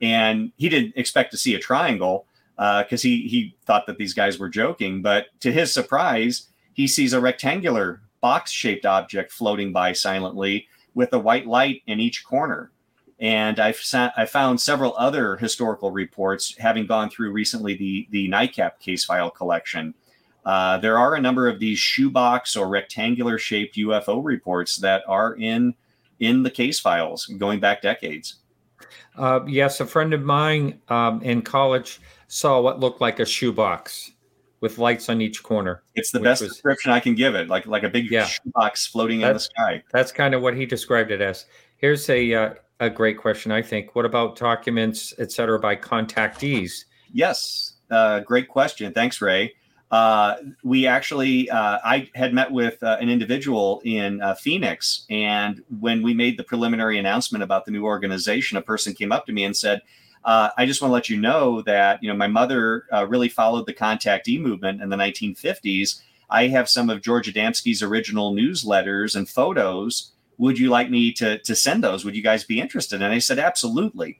[0.00, 4.14] And he didn't expect to see a triangle because uh, he he thought that these
[4.14, 5.02] guys were joking.
[5.02, 11.18] But to his surprise, he sees a rectangular box-shaped object floating by silently with a
[11.18, 12.70] white light in each corner.
[13.20, 18.28] And I've sa- I found several other historical reports, having gone through recently the the
[18.28, 19.94] NICAP case file collection.
[20.44, 25.34] Uh, there are a number of these shoebox or rectangular shaped UFO reports that are
[25.34, 25.74] in
[26.20, 28.36] in the case files going back decades.
[29.16, 32.00] Uh, yes, a friend of mine um, in college
[32.34, 34.10] saw what looked like a shoebox
[34.60, 35.84] with lights on each corner.
[35.94, 38.88] It's the best was, description I can give it, like like a big yeah, shoebox
[38.88, 39.84] floating in the sky.
[39.92, 41.46] That's kind of what he described it as.
[41.76, 43.94] Here's a uh, a great question, I think.
[43.94, 46.86] What about documents, et cetera, by contactees?
[47.12, 48.92] Yes, uh, great question.
[48.92, 49.54] Thanks, Ray.
[49.92, 55.62] Uh, we actually, uh, I had met with uh, an individual in uh, Phoenix, and
[55.78, 59.32] when we made the preliminary announcement about the new organization, a person came up to
[59.32, 59.82] me and said,
[60.24, 63.28] uh, I just want to let you know that you know my mother uh, really
[63.28, 66.00] followed the contactee movement in the 1950s.
[66.30, 70.12] I have some of George Adamski's original newsletters and photos.
[70.38, 72.04] Would you like me to to send those?
[72.04, 73.02] Would you guys be interested?
[73.02, 74.18] And I said, absolutely.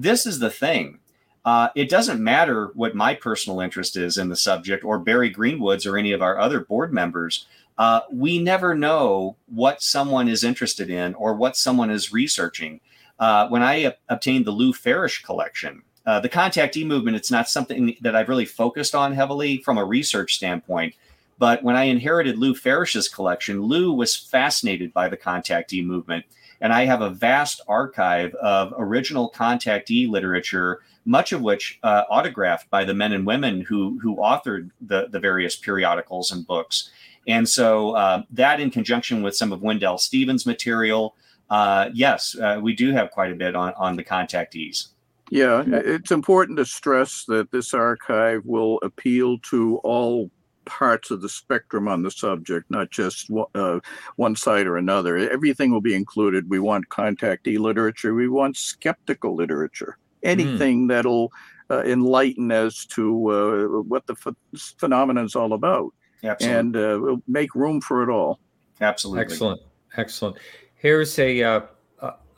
[0.00, 0.98] This is the thing.
[1.44, 5.86] Uh, it doesn't matter what my personal interest is in the subject, or Barry Greenwood's,
[5.86, 7.46] or any of our other board members.
[7.78, 12.80] Uh, we never know what someone is interested in or what someone is researching.
[13.18, 17.96] Uh, when I obtained the Lou Farish collection, uh, the contactee movement, it's not something
[18.00, 20.94] that I've really focused on heavily from a research standpoint.
[21.38, 26.24] But when I inherited Lou Farish's collection, Lou was fascinated by the contactee movement.
[26.60, 32.70] And I have a vast archive of original contactee literature, much of which uh, autographed
[32.70, 36.90] by the men and women who, who authored the, the various periodicals and books.
[37.28, 41.14] And so uh, that, in conjunction with some of Wendell Stevens' material,
[41.50, 44.88] uh, yes, uh, we do have quite a bit on, on the contactees.
[45.30, 50.30] Yeah, it's important to stress that this archive will appeal to all
[50.66, 53.80] parts of the spectrum on the subject, not just uh,
[54.16, 55.16] one side or another.
[55.16, 56.50] Everything will be included.
[56.50, 58.14] We want contactee literature.
[58.14, 59.98] We want skeptical literature.
[60.22, 60.88] Anything mm.
[60.88, 61.32] that'll
[61.70, 65.92] uh, enlighten as to uh, what the ph- phenomenon is all about.
[66.22, 66.58] Absolutely.
[66.58, 68.38] And uh, we'll make room for it all.
[68.80, 69.22] Absolutely.
[69.22, 69.60] Excellent.
[69.96, 70.36] Excellent.
[70.76, 71.60] Here's a uh,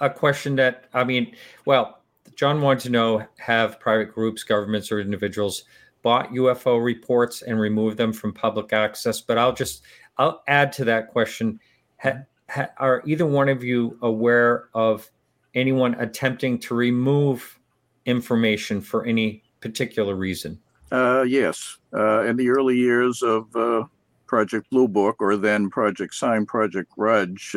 [0.01, 1.35] a question that I mean,
[1.65, 2.01] well,
[2.37, 5.65] John wanted to know: Have private groups, governments, or individuals
[6.03, 9.21] bought UFO reports and removed them from public access?
[9.21, 9.83] But I'll just
[10.19, 11.59] I'll add to that question:
[11.99, 15.11] ha, ha, Are either one of you aware of
[15.55, 17.59] anyone attempting to remove
[18.07, 20.61] information for any particular reason?
[20.91, 21.79] Uh, yes.
[21.93, 23.85] Uh, in the early years of uh,
[24.27, 27.55] Project Blue Book, or then Project Sign, Project Grudge,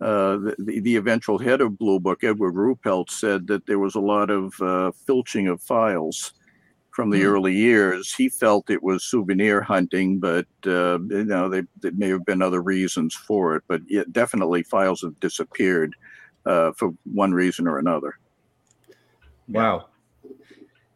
[0.00, 4.00] uh, the, the eventual head of Blue Book, Edward Ruppelt, said that there was a
[4.00, 6.34] lot of uh, filching of files
[6.90, 7.24] from the mm.
[7.24, 8.14] early years.
[8.14, 12.42] He felt it was souvenir hunting, but uh, you know they, there may have been
[12.42, 13.62] other reasons for it.
[13.68, 15.96] But it, definitely, files have disappeared
[16.44, 18.18] uh, for one reason or another.
[19.48, 19.86] Wow,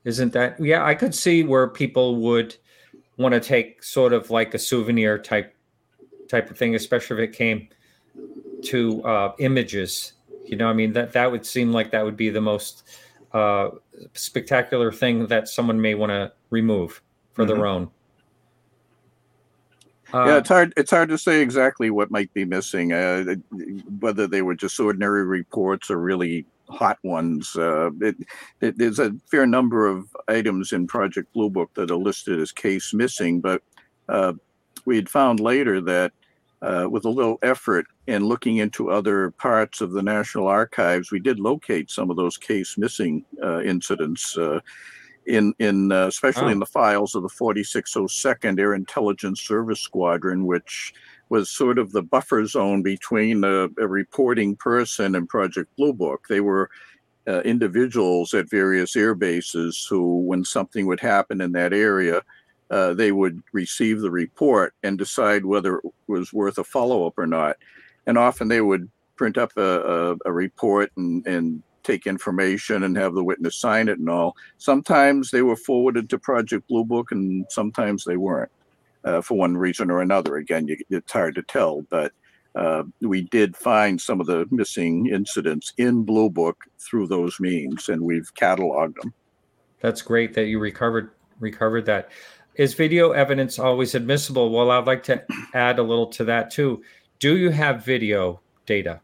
[0.05, 0.61] isn't that?
[0.61, 2.57] Yeah, I could see where people would
[3.17, 5.55] want to take sort of like a souvenir type
[6.29, 7.69] type of thing, especially if it came
[8.65, 10.15] to uh, images.
[10.45, 12.89] You know, I mean that that would seem like that would be the most
[13.33, 13.71] uh,
[14.15, 17.03] spectacular thing that someone may want to remove
[17.33, 17.55] for mm-hmm.
[17.55, 17.91] their own.
[20.13, 20.73] Uh, yeah, it's hard.
[20.77, 22.93] It's hard to say exactly what might be missing.
[22.93, 23.37] Uh,
[24.01, 27.57] whether they were just ordinary reports or really hot ones.
[27.57, 28.17] Uh, it,
[28.61, 32.53] it, there's a fair number of items in Project Blue Book that are listed as
[32.53, 33.63] case missing, but
[34.09, 34.33] uh,
[34.85, 36.13] we had found later that
[36.63, 41.21] uh, with a little effort and looking into other parts of the National Archives, we
[41.21, 44.59] did locate some of those case missing uh, incidents uh,
[45.27, 46.55] in in uh, especially Oh.
[46.57, 50.93] in the files of the 4602nd Air Intelligence Service Squadron, which
[51.29, 56.27] was sort of the buffer zone between a, a reporting person and Project Blue Book.
[56.29, 56.69] They were
[57.29, 62.23] uh, individuals at various air bases who, when something would happen in that area,
[62.71, 67.17] uh, they would receive the report and decide whether it was worth a follow up
[67.17, 67.57] or not.
[68.07, 72.97] And often they would print up a, a, a report and, and take information and
[72.97, 74.37] have the witness sign it and all.
[74.59, 78.51] Sometimes they were forwarded to Project Blue Book and sometimes they weren't
[79.05, 80.37] uh, for one reason or another.
[80.37, 82.13] Again, you, it's hard to tell, but
[82.55, 87.89] uh, we did find some of the missing incidents in Blue Book through those means,
[87.89, 89.15] and we've cataloged them.
[89.81, 92.11] That's great that you recovered recovered that.
[92.57, 94.51] Is video evidence always admissible?
[94.51, 95.25] Well, I'd like to
[95.55, 96.83] add a little to that too.
[97.21, 99.01] Do you have video data?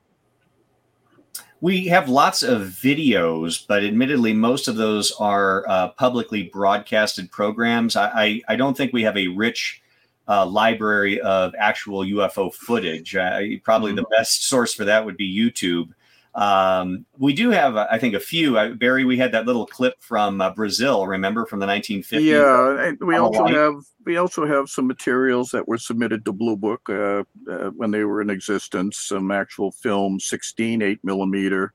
[1.60, 7.94] We have lots of videos, but admittedly, most of those are uh, publicly broadcasted programs.
[7.94, 9.82] I, I, I don't think we have a rich
[10.28, 13.14] uh, library of actual UFO footage.
[13.14, 15.92] Uh, probably the best source for that would be YouTube.
[16.36, 18.74] Um, we do have, uh, I think, a few.
[18.76, 21.06] Barry, we had that little clip from uh, Brazil.
[21.06, 22.22] Remember from the 1950s?
[22.22, 23.54] Yeah, and we also light.
[23.54, 27.90] have we also have some materials that were submitted to Blue Book uh, uh, when
[27.90, 28.98] they were in existence.
[28.98, 31.72] Some actual film, 16, 8 millimeter,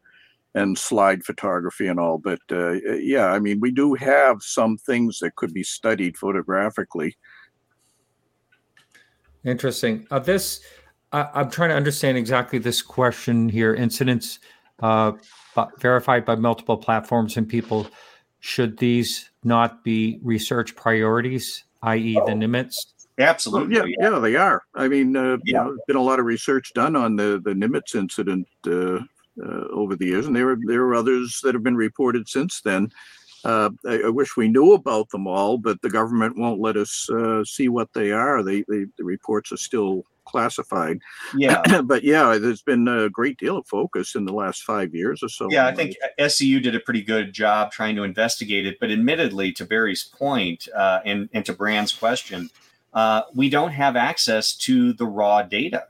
[0.53, 2.20] and slide photography and all.
[2.20, 7.18] But uh, yeah, I mean, we do have some things that could be studied photographically.
[9.43, 10.05] Interesting.
[10.12, 10.62] Uh, this,
[11.12, 13.74] I, I'm trying to understand exactly this question here.
[13.74, 14.39] Incidents
[14.82, 15.14] uh,
[15.55, 17.88] bu- verified by multiple platforms and people.
[18.39, 22.88] Should these not be research priorities, i.e., the Nimitz?
[23.18, 23.76] Well, Absolutely.
[23.76, 24.64] yeah, yeah, they are.
[24.74, 25.59] I mean, uh, you Yeah.
[25.64, 28.95] know, there's been a lot of research done on the the Nimitz incident uh,
[29.43, 32.62] uh, over the years, and there are there are others that have been reported since
[32.62, 32.89] then.
[33.43, 37.09] Uh, I, I wish we knew about them all, but the government won't let us
[37.12, 38.41] uh, see what they are.
[38.41, 40.99] They, they the reports are still classified.
[41.36, 41.82] Yeah.
[41.84, 45.29] but yeah, there's been a great deal of focus in the last five years or
[45.29, 45.47] so.
[45.51, 48.79] Yeah, I think SCU did a pretty good job trying to investigate it.
[48.79, 52.49] But admittedly, to Barry's point, uh, and, and to Brand's question,
[52.93, 55.86] uh, we don't have access to the raw data.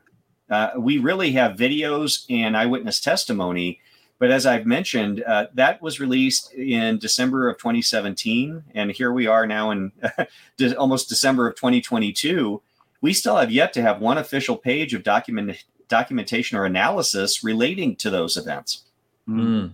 [0.49, 3.79] Uh, we really have videos and eyewitness testimony.
[4.19, 8.63] But as I've mentioned, uh, that was released in December of 2017.
[8.75, 9.91] And here we are now in
[10.77, 12.61] almost December of 2022.
[13.01, 17.95] We still have yet to have one official page of document, documentation or analysis relating
[17.97, 18.83] to those events.
[19.27, 19.71] Mm.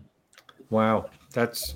[0.69, 1.75] Wow, that's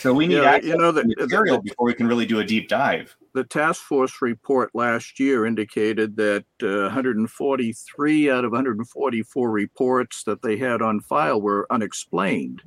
[0.00, 2.26] So we need Yeah, you know, to the- the material the- before we can really
[2.26, 3.14] do a deep dive.
[3.34, 10.42] the task force report last year indicated that uh, 143 out of 144 reports that
[10.42, 12.62] they had on file were unexplained.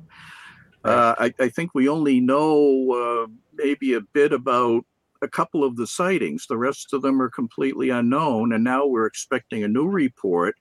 [0.84, 4.84] Uh, I, I think we only know uh, maybe a bit about
[5.22, 6.46] a couple of the sightings.
[6.46, 8.52] The rest of them are completely unknown.
[8.52, 10.56] And now we're expecting a new report.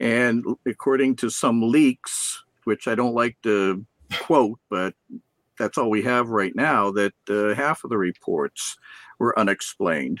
[0.00, 3.84] And according to some leaks, which I don't like to
[4.20, 4.94] quote, but
[5.58, 8.76] that's all we have right now, that uh, half of the reports
[9.18, 10.20] were unexplained.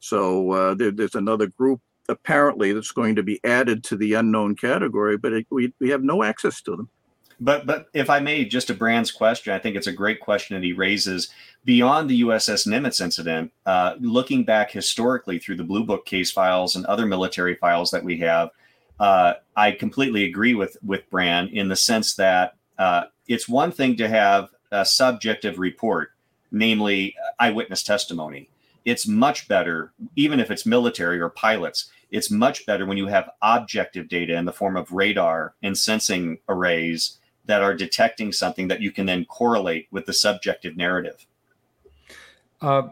[0.00, 4.54] So uh, there, there's another group apparently that's going to be added to the unknown
[4.56, 6.88] category, but it, we, we have no access to them.
[7.40, 10.54] But but if I may, just to Brand's question, I think it's a great question
[10.54, 11.30] that he raises.
[11.64, 16.76] Beyond the USS Nimitz incident, uh, looking back historically through the Blue Book case files
[16.76, 18.50] and other military files that we have,
[19.00, 23.96] uh, I completely agree with with Brand in the sense that uh, it's one thing
[23.96, 26.10] to have a subjective report,
[26.50, 28.48] namely eyewitness testimony.
[28.84, 31.90] It's much better, even if it's military or pilots.
[32.10, 36.38] It's much better when you have objective data in the form of radar and sensing
[36.48, 41.26] arrays that are detecting something that you can then correlate with the subjective narrative.
[42.60, 42.88] Uh,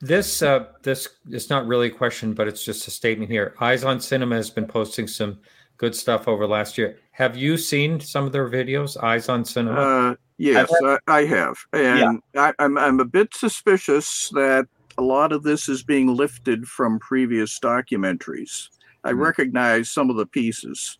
[0.00, 3.54] this uh, this is not really a question, but it's just a statement here.
[3.60, 5.38] Eyes on Cinema has been posting some
[5.76, 6.98] good stuff over last year.
[7.12, 9.02] Have you seen some of their videos?
[9.02, 9.80] Eyes on Cinema.
[9.80, 14.66] Uh, yes, I, I have, and I, I'm I'm a bit suspicious that
[14.98, 18.68] a lot of this is being lifted from previous documentaries.
[19.04, 19.20] I Hmm.
[19.20, 20.98] recognize some of the pieces.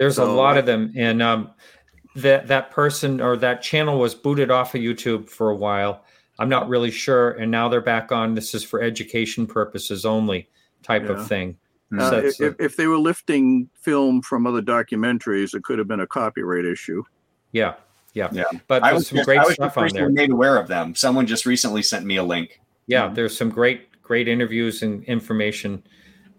[0.00, 1.50] There's a lot of them, and um,
[2.16, 6.04] that that person or that channel was booted off of YouTube for a while.
[6.38, 8.34] I'm not really sure, and now they're back on.
[8.34, 10.48] This is for education purposes only,
[10.82, 11.10] type Yeah.
[11.10, 11.58] of thing.
[11.98, 15.64] Uh, So if, it's, uh, if- if they were lifting film from other documentaries, it
[15.64, 17.02] could have been a copyright issue.
[17.52, 17.74] Yeah,
[18.14, 18.44] yeah, Yeah.
[18.68, 20.08] But I there's was, some just, great I was stuff just on there.
[20.08, 20.94] made aware of them.
[20.94, 22.58] Someone just recently sent me a link.
[22.86, 25.82] Yeah, there's some great great interviews and information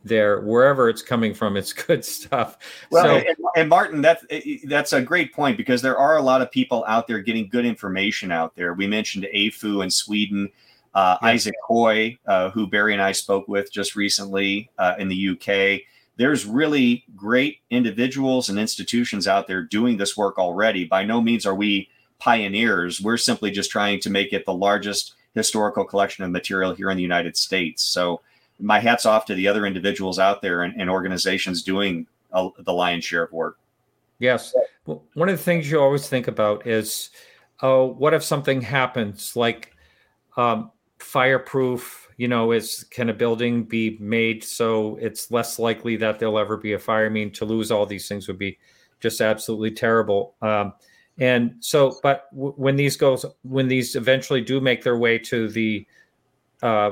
[0.04, 2.58] there wherever it's coming from it's good stuff.
[2.90, 4.26] Well so, and, and, martin that's
[4.66, 7.66] that's a great point because there are a lot of people out there getting good
[7.66, 8.74] information out there.
[8.74, 10.50] We mentioned afu in sweden
[10.94, 11.32] uh, yes.
[11.32, 15.82] isaac koi uh, who barry and i spoke with just recently uh, in the uk
[16.18, 20.86] there's really great individuals and institutions out there doing this work already.
[20.86, 21.90] By no means are we
[22.20, 23.02] pioneers.
[23.02, 26.98] We're simply just trying to make it the largest historical collection of material here in
[26.98, 27.84] the united states.
[27.84, 28.22] So
[28.62, 32.74] my hats off to the other individuals out there and, and organizations doing uh, the
[32.74, 33.58] lion's share of work.
[34.20, 34.54] Yes.
[34.86, 37.10] Well, one of the things you always think about is,
[37.62, 39.76] oh, what if something happens like
[40.38, 42.08] um, fireproof?
[42.18, 46.56] You know, is can a building be made so it's less likely that there'll ever
[46.56, 47.08] be a fire?
[47.08, 48.60] I mean, to lose all these things would be
[49.00, 50.36] just absolutely terrible.
[50.42, 50.74] Um,
[51.18, 55.50] and so, but w- when these goes, when these eventually do make their way to
[55.50, 55.86] the
[56.62, 56.92] uh,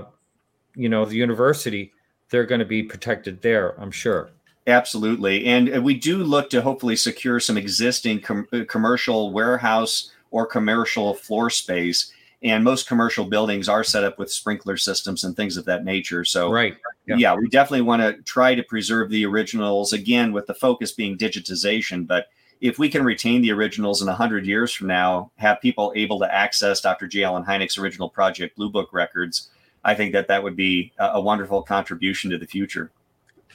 [0.79, 1.91] you know the university
[2.29, 4.31] they're going to be protected there i'm sure.
[4.69, 5.45] Absolutely.
[5.45, 11.15] And we do look to hopefully secure some existing com- uh, commercial warehouse or commercial
[11.15, 12.11] floor space.
[12.43, 16.23] And most commercial buildings are set up with sprinkler systems and things of that nature.
[16.23, 16.77] So right.
[17.05, 20.91] Yeah, yeah we definitely want to try to preserve the originals again with the focus
[20.91, 22.05] being digitization.
[22.07, 22.27] But
[22.61, 26.33] if we can retain the originals in 100 years from now have people able to
[26.33, 27.23] access dr j.
[27.23, 29.49] Allen hynek's original project blue book records
[29.83, 32.91] I think that that would be a, a wonderful contribution to the future.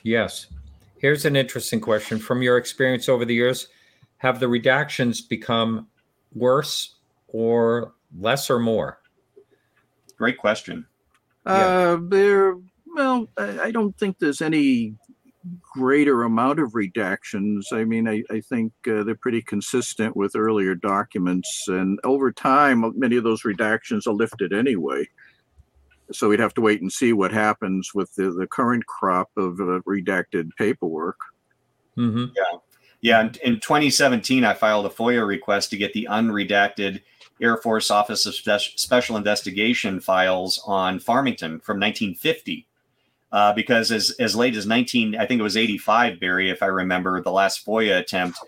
[0.03, 0.47] Yes.
[0.99, 3.68] Here's an interesting question from your experience over the years.
[4.18, 5.87] Have the redactions become
[6.35, 6.95] worse
[7.29, 9.01] or less or more?
[10.16, 10.87] Great question.
[11.45, 12.57] Uh, There,
[12.95, 14.95] well, I don't think there's any
[15.61, 17.64] greater amount of redactions.
[17.72, 22.95] I mean, I, I think uh, they're pretty consistent with earlier documents, and over time,
[22.97, 25.07] many of those redactions are lifted anyway
[26.12, 29.61] so we'd have to wait and see what happens with the, the current crop of
[29.61, 31.16] uh, redacted paperwork.
[31.96, 32.26] Mm-hmm.
[32.36, 32.59] Yeah.
[33.00, 33.20] Yeah.
[33.20, 37.02] In, in 2017, I filed a FOIA request to get the unredacted
[37.40, 42.66] Air Force Office of Spe- Special Investigation files on Farmington from 1950.
[43.32, 46.66] Uh, because as, as late as 19, I think it was 85, Barry, if I
[46.66, 48.38] remember the last FOIA attempt,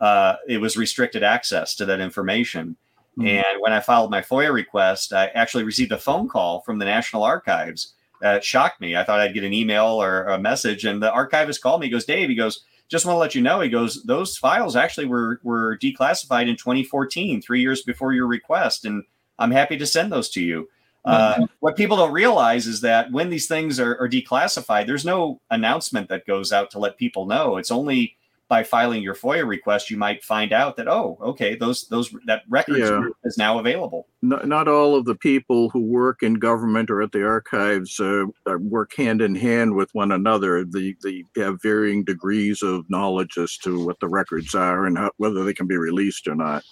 [0.00, 2.76] uh, it was restricted access to that information.
[3.18, 3.28] Mm-hmm.
[3.28, 6.84] And when I filed my FOIA request, I actually received a phone call from the
[6.84, 7.94] National Archives.
[8.20, 8.96] That shocked me.
[8.96, 11.86] I thought I'd get an email or a message, and the archivist called me.
[11.86, 13.60] He goes, Dave, he goes, just want to let you know.
[13.60, 18.84] He goes, those files actually were were declassified in 2014, three years before your request,
[18.84, 19.02] and
[19.38, 20.68] I'm happy to send those to you.
[21.04, 21.44] Uh, mm-hmm.
[21.60, 26.08] what people don't realize is that when these things are, are, declassified, there's no announcement
[26.08, 27.58] that goes out to let people know.
[27.58, 28.15] It's only
[28.48, 32.42] by filing your FOIA request, you might find out that oh, okay, those those that
[32.48, 33.02] records yeah.
[33.24, 34.06] is now available.
[34.22, 38.24] Not, not all of the people who work in government or at the archives uh,
[38.58, 40.64] work hand in hand with one another.
[40.64, 45.10] They they have varying degrees of knowledge as to what the records are and how,
[45.16, 46.62] whether they can be released or not.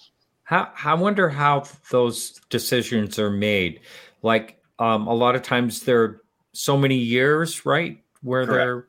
[0.45, 3.81] How I wonder how those decisions are made.
[4.23, 6.23] Like um, a lot of times, there are
[6.53, 8.59] so many years, right, where Correct.
[8.59, 8.89] they're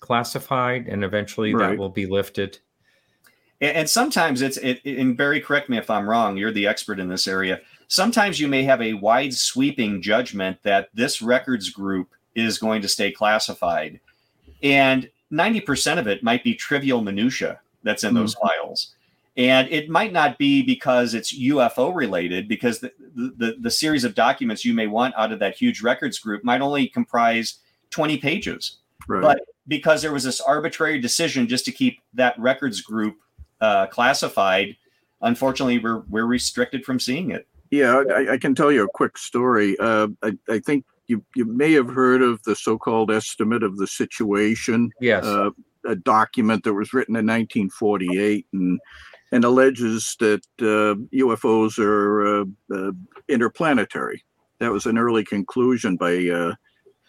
[0.00, 1.70] classified and eventually right.
[1.70, 2.58] that will be lifted.
[3.60, 7.08] And, sometimes it's it, and barry correct me if i'm wrong you're the expert in
[7.08, 7.60] this area.
[7.88, 12.88] Sometimes you may have a wide sweeping judgment that this records group is going to
[12.88, 13.98] stay classified.
[14.62, 18.18] And 90% of it might be trivial minutia that's in mm-hmm.
[18.18, 18.94] those files.
[19.36, 24.14] And it might not be because it's ufo related because the, the, the series of
[24.14, 27.58] documents you may want out of that huge records group might only comprise
[27.90, 28.78] 20 pages
[29.08, 29.22] right.
[29.22, 33.16] but because there was this arbitrary decision just to keep that records group
[33.60, 34.76] uh, classified,
[35.22, 37.46] unfortunately, we're we're restricted from seeing it.
[37.70, 39.76] Yeah, I, I can tell you a quick story.
[39.78, 43.86] Uh, I, I think you you may have heard of the so-called estimate of the
[43.86, 44.90] situation.
[45.00, 45.24] Yes.
[45.24, 45.50] Uh,
[45.86, 48.80] a document that was written in 1948 and
[49.30, 52.44] and alleges that uh, UFOs are uh,
[52.74, 52.92] uh,
[53.28, 54.24] interplanetary.
[54.58, 56.54] That was an early conclusion by uh,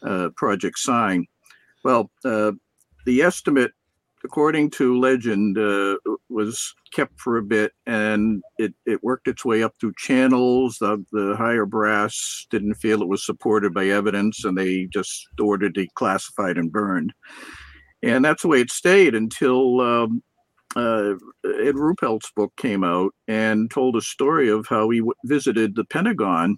[0.04, 1.28] uh, Project Sign.
[1.84, 2.52] Well, uh,
[3.06, 3.72] the estimate,
[4.24, 5.98] according to legend, uh,
[6.30, 10.78] was kept for a bit, and it, it worked its way up through channels.
[10.80, 15.78] The, the higher brass didn't feel it was supported by evidence, and they just ordered
[15.78, 17.14] it declassified and burned.
[18.04, 20.24] And that's the way it stayed until um,
[20.76, 21.14] uh,
[21.46, 25.86] Ed Ruppelt's book came out and told a story of how he w- visited the
[25.86, 26.58] Pentagon,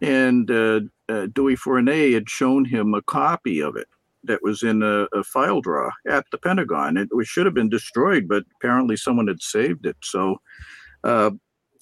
[0.00, 0.80] and uh,
[1.10, 3.88] uh, Dewey Fournet had shown him a copy of it
[4.24, 6.96] that was in a, a, file drawer at the Pentagon.
[6.96, 9.96] It, should have been destroyed, but apparently someone had saved it.
[10.02, 10.40] So
[11.04, 11.30] uh,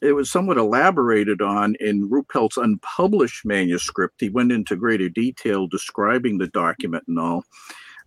[0.00, 4.20] it was somewhat elaborated on in Ruppelt's unpublished manuscript.
[4.20, 7.44] He went into greater detail describing the document and all.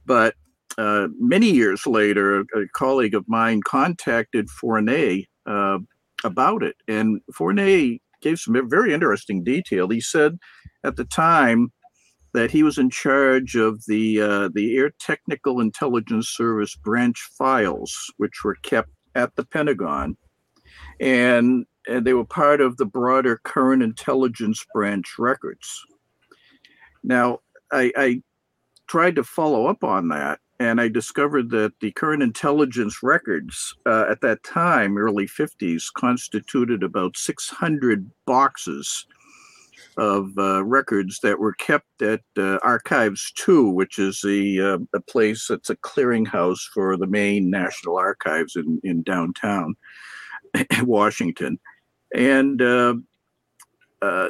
[0.06, 0.36] But
[0.78, 5.80] uh, many years later, a, colleague of mine contacted Fournet uh,
[6.24, 9.90] about it, and Fournet gave some very interesting detail.
[9.90, 10.38] He said
[10.84, 11.72] at the time
[12.34, 18.12] that he was in charge of the uh, the Air Technical Intelligence Service branch files,
[18.18, 20.16] which were kept at the Pentagon,
[21.00, 25.86] and, and they were part of the broader current intelligence branch records.
[27.04, 27.40] Now,
[27.72, 28.22] I, I
[28.88, 34.06] tried to follow up on that, and I discovered that the current intelligence records uh,
[34.10, 39.08] at that time, early 50s, constituted about 600 boxes
[39.98, 45.02] of uh, records that were kept at uh, Archives 2, which is a, uh, a
[45.02, 49.76] place that's a clearinghouse for the main National Archives in, in downtown
[50.84, 51.60] Washington.
[52.14, 52.96] And uh,
[54.02, 54.30] uh,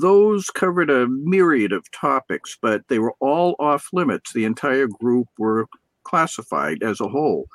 [0.00, 4.32] those covered a myriad of topics, but they were all off limits.
[4.32, 5.66] The entire group were
[6.04, 7.46] classified as a whole.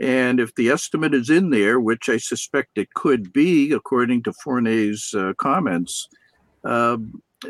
[0.00, 4.32] And if the estimate is in there, which I suspect it could be, according to
[4.44, 6.08] Fournet's uh, comments,
[6.68, 6.98] uh,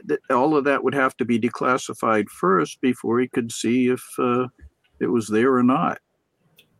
[0.07, 4.03] th- all of that would have to be declassified first before he could see if
[4.19, 4.47] uh,
[5.01, 5.99] it was there or not.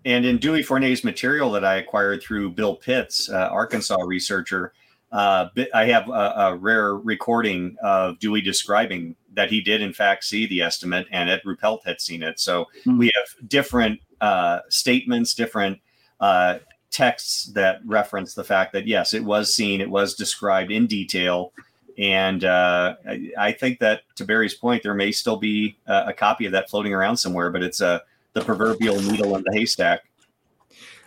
[0.05, 4.73] And in Dewey Fournet's material that I acquired through Bill Pitts, uh, Arkansas researcher,
[5.11, 10.25] uh, I have a, a, rare recording of Dewey describing that he did in fact
[10.25, 12.39] see the estimate, and Ed Ruppelt had seen it.
[12.39, 12.99] So mm-hmm.
[12.99, 15.79] we have different uh, statements, different
[16.21, 16.59] uh,
[16.91, 21.53] texts that reference the fact that yes, it was seen, it was described in detail,
[21.99, 26.13] and uh, I, I, think that to Barry's point, there may still be a, a,
[26.13, 27.99] copy of that floating around somewhere, but it's a uh,
[28.35, 30.05] the proverbial needle in the haystack.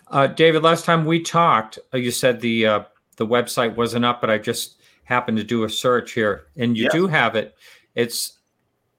[0.09, 2.83] Uh, David, last time we talked, uh, you said the uh,
[3.15, 6.89] the website wasn't up, but I just happened to do a search here, and you
[6.89, 7.55] do have it.
[7.95, 8.39] It's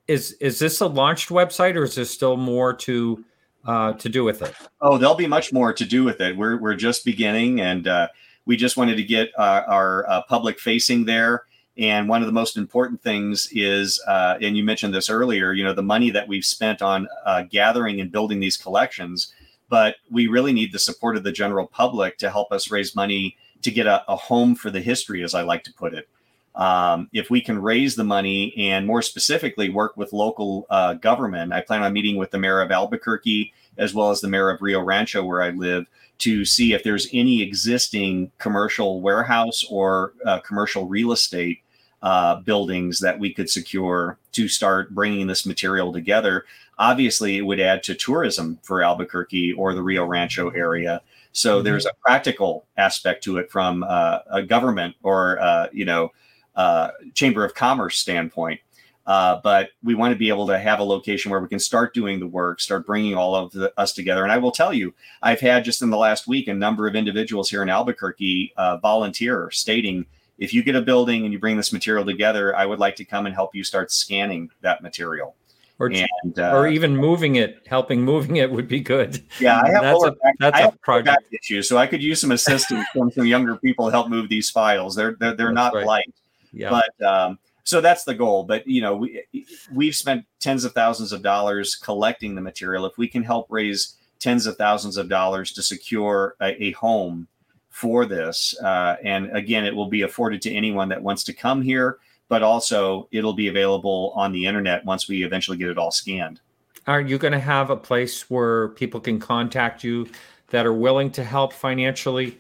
[0.09, 3.25] is is this a launched website, or is there still more to
[3.67, 4.55] uh, to do with it?
[4.81, 6.37] Oh, there'll be much more to do with it.
[6.37, 8.09] We're we're just beginning, and uh,
[8.47, 11.45] we just wanted to get uh, our uh, public facing there.
[11.79, 15.65] And one of the most important things is, uh, and you mentioned this earlier, you
[15.65, 19.33] know, the money that we've spent on uh, gathering and building these collections,
[19.71, 23.37] but we really need the support of the general public to help us raise money
[23.63, 26.09] to get a, a home for the history, as I like to put it.
[26.55, 31.55] Um, if we can raise the money and more specifically work with local uh, government,
[31.55, 34.63] I plan on meeting with the mayor of Albuquerque as well as the mayor of
[34.63, 35.87] Rio Rancho, where I live,
[36.19, 41.61] to see if there's any existing commercial warehouse or uh, commercial real estate
[42.03, 46.45] uh, buildings that we could secure to start bringing this material together.
[46.79, 51.01] Obviously, it would add to tourism for Albuquerque or the Rio Rancho area.
[51.33, 51.65] So mm-hmm.
[51.65, 56.13] there's a practical aspect to it from uh, a government or uh, you know
[56.57, 58.61] uh, chamber of commerce standpoint.
[59.05, 61.93] Uh, but we want to be able to have a location where we can start
[61.93, 64.23] doing the work, start bringing all of the, us together.
[64.23, 66.95] And I will tell you, I've had just in the last week a number of
[66.95, 70.07] individuals here in Albuquerque uh, volunteer stating,
[70.39, 73.05] if you get a building and you bring this material together, I would like to
[73.05, 75.35] come and help you start scanning that material.
[75.79, 79.21] Or, and, uh, or even moving it, helping moving it would be good.
[79.41, 82.21] Yeah, I have that's a, back, that's I a project issue, so I could use
[82.21, 84.95] some assistance from some younger people to help move these files.
[84.95, 85.85] They're they're, they're not right.
[85.85, 86.15] light,
[86.53, 86.71] yeah.
[86.71, 89.25] but um, so that's the goal but you know we
[89.73, 92.87] we've spent tens of thousands of dollars collecting the material.
[92.87, 97.29] If we can help raise tens of thousands of dollars to secure a, a home
[97.71, 101.63] for this uh, and again it will be afforded to anyone that wants to come
[101.63, 101.99] here
[102.29, 106.41] but also it'll be available on the internet once we eventually get it all scanned.
[106.87, 110.09] Are you going to have a place where people can contact you
[110.49, 112.39] that are willing to help financially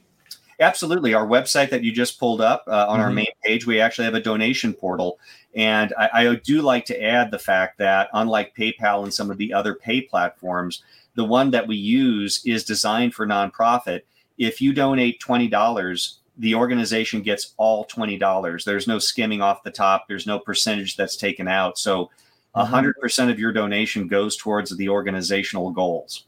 [0.63, 1.13] Absolutely.
[1.13, 3.03] Our website that you just pulled up uh, on mm-hmm.
[3.03, 5.19] our main page, we actually have a donation portal.
[5.55, 9.39] And I, I, do like to add the fact that, unlike PayPal and some of
[9.39, 10.83] the other pay platforms,
[11.15, 14.03] the one that we use is designed for nonprofit.
[14.39, 18.65] If you donate $20, the organization gets all $20.
[18.65, 21.77] There's no skimming off the top, there's no percentage that's taken out.
[21.77, 22.09] So,
[22.55, 22.75] mm-hmm.
[22.75, 26.25] 100% of your donation goes towards the organizational goals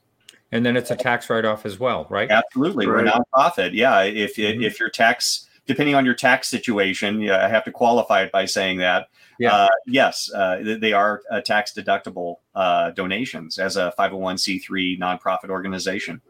[0.55, 2.31] and then it's a tax write-off as well, right?
[2.31, 3.05] Absolutely, right.
[3.05, 3.75] we're nonprofit.
[3.75, 4.63] Yeah, if mm-hmm.
[4.63, 8.45] if your tax, depending on your tax situation, yeah, I have to qualify it by
[8.45, 9.09] saying that.
[9.41, 9.53] Yeah.
[9.53, 16.23] Uh, yes, uh, they are uh, tax deductible uh, donations as a 501c3 nonprofit organization.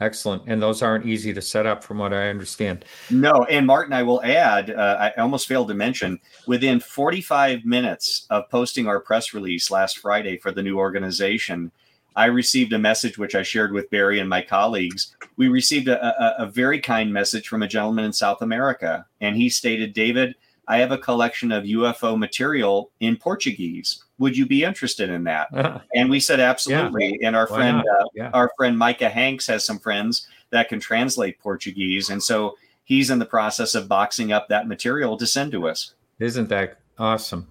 [0.00, 0.42] Excellent.
[0.46, 2.84] And those aren't easy to set up, from what I understand.
[3.10, 3.44] No.
[3.50, 8.48] And Martin, I will add, uh, I almost failed to mention, within 45 minutes of
[8.50, 11.72] posting our press release last Friday for the new organization,
[12.16, 15.14] I received a message which I shared with Barry and my colleagues.
[15.36, 19.36] We received a, a, a very kind message from a gentleman in South America, and
[19.36, 20.34] he stated, David,
[20.66, 24.02] I have a collection of UFO material in Portuguese.
[24.18, 25.48] Would you be interested in that?
[25.94, 27.18] and we said absolutely.
[27.20, 27.28] Yeah.
[27.28, 28.30] And our Why friend, uh, yeah.
[28.32, 33.18] our friend Micah Hanks has some friends that can translate Portuguese, and so he's in
[33.18, 35.94] the process of boxing up that material to send to us.
[36.18, 37.46] Isn't that awesome?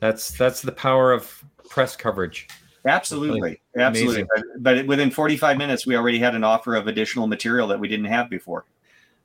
[0.00, 2.46] That's that's the power of press coverage.
[2.86, 4.24] Absolutely, absolutely.
[4.34, 7.88] But, but within 45 minutes, we already had an offer of additional material that we
[7.88, 8.64] didn't have before.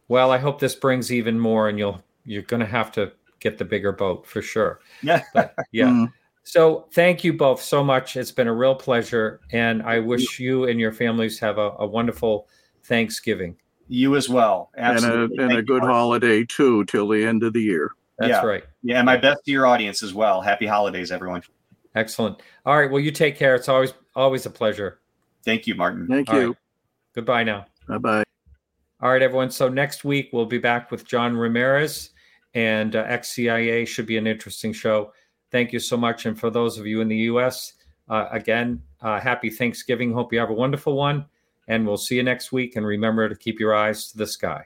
[0.08, 3.58] Well, I hope this brings even more, and you'll you're going to have to get
[3.58, 4.80] the bigger boat for sure.
[5.04, 5.24] Yeah.
[5.34, 5.88] But, yeah.
[5.88, 6.12] Mm.
[6.44, 8.18] So thank you both so much.
[8.18, 9.42] It's been a real pleasure.
[9.52, 12.48] And I wish you and your families have a, a wonderful
[12.84, 13.56] Thanksgiving.
[13.88, 14.72] You as well.
[14.78, 15.38] Absolutely.
[15.38, 17.92] And a, and a good holiday too till the end of the year.
[18.20, 18.46] That's yeah.
[18.46, 18.64] right.
[18.84, 18.98] Yeah.
[19.00, 20.42] And my best to your audience as well.
[20.42, 21.42] Happy holidays, everyone.
[21.96, 22.42] Excellent.
[22.66, 22.92] All right.
[22.92, 23.56] Well, you take care.
[23.56, 25.00] It's always always a pleasure.
[25.44, 26.08] Thank you, Martin.
[26.08, 26.48] Thank All you.
[26.48, 26.58] Right.
[27.14, 27.66] Goodbye now.
[27.88, 28.24] Bye bye.
[29.02, 29.52] All right, everyone.
[29.52, 32.12] So next week we'll be back with John Ramirez
[32.54, 35.14] and uh, XCIA should be an interesting show.
[35.52, 36.26] Thank you so much.
[36.26, 37.74] And for those of you in the U.S.,
[38.10, 40.12] uh, again, uh, happy Thanksgiving.
[40.12, 41.26] Hope you have a wonderful one.
[41.68, 42.76] And we'll see you next week.
[42.76, 44.66] And remember to keep your eyes to the sky.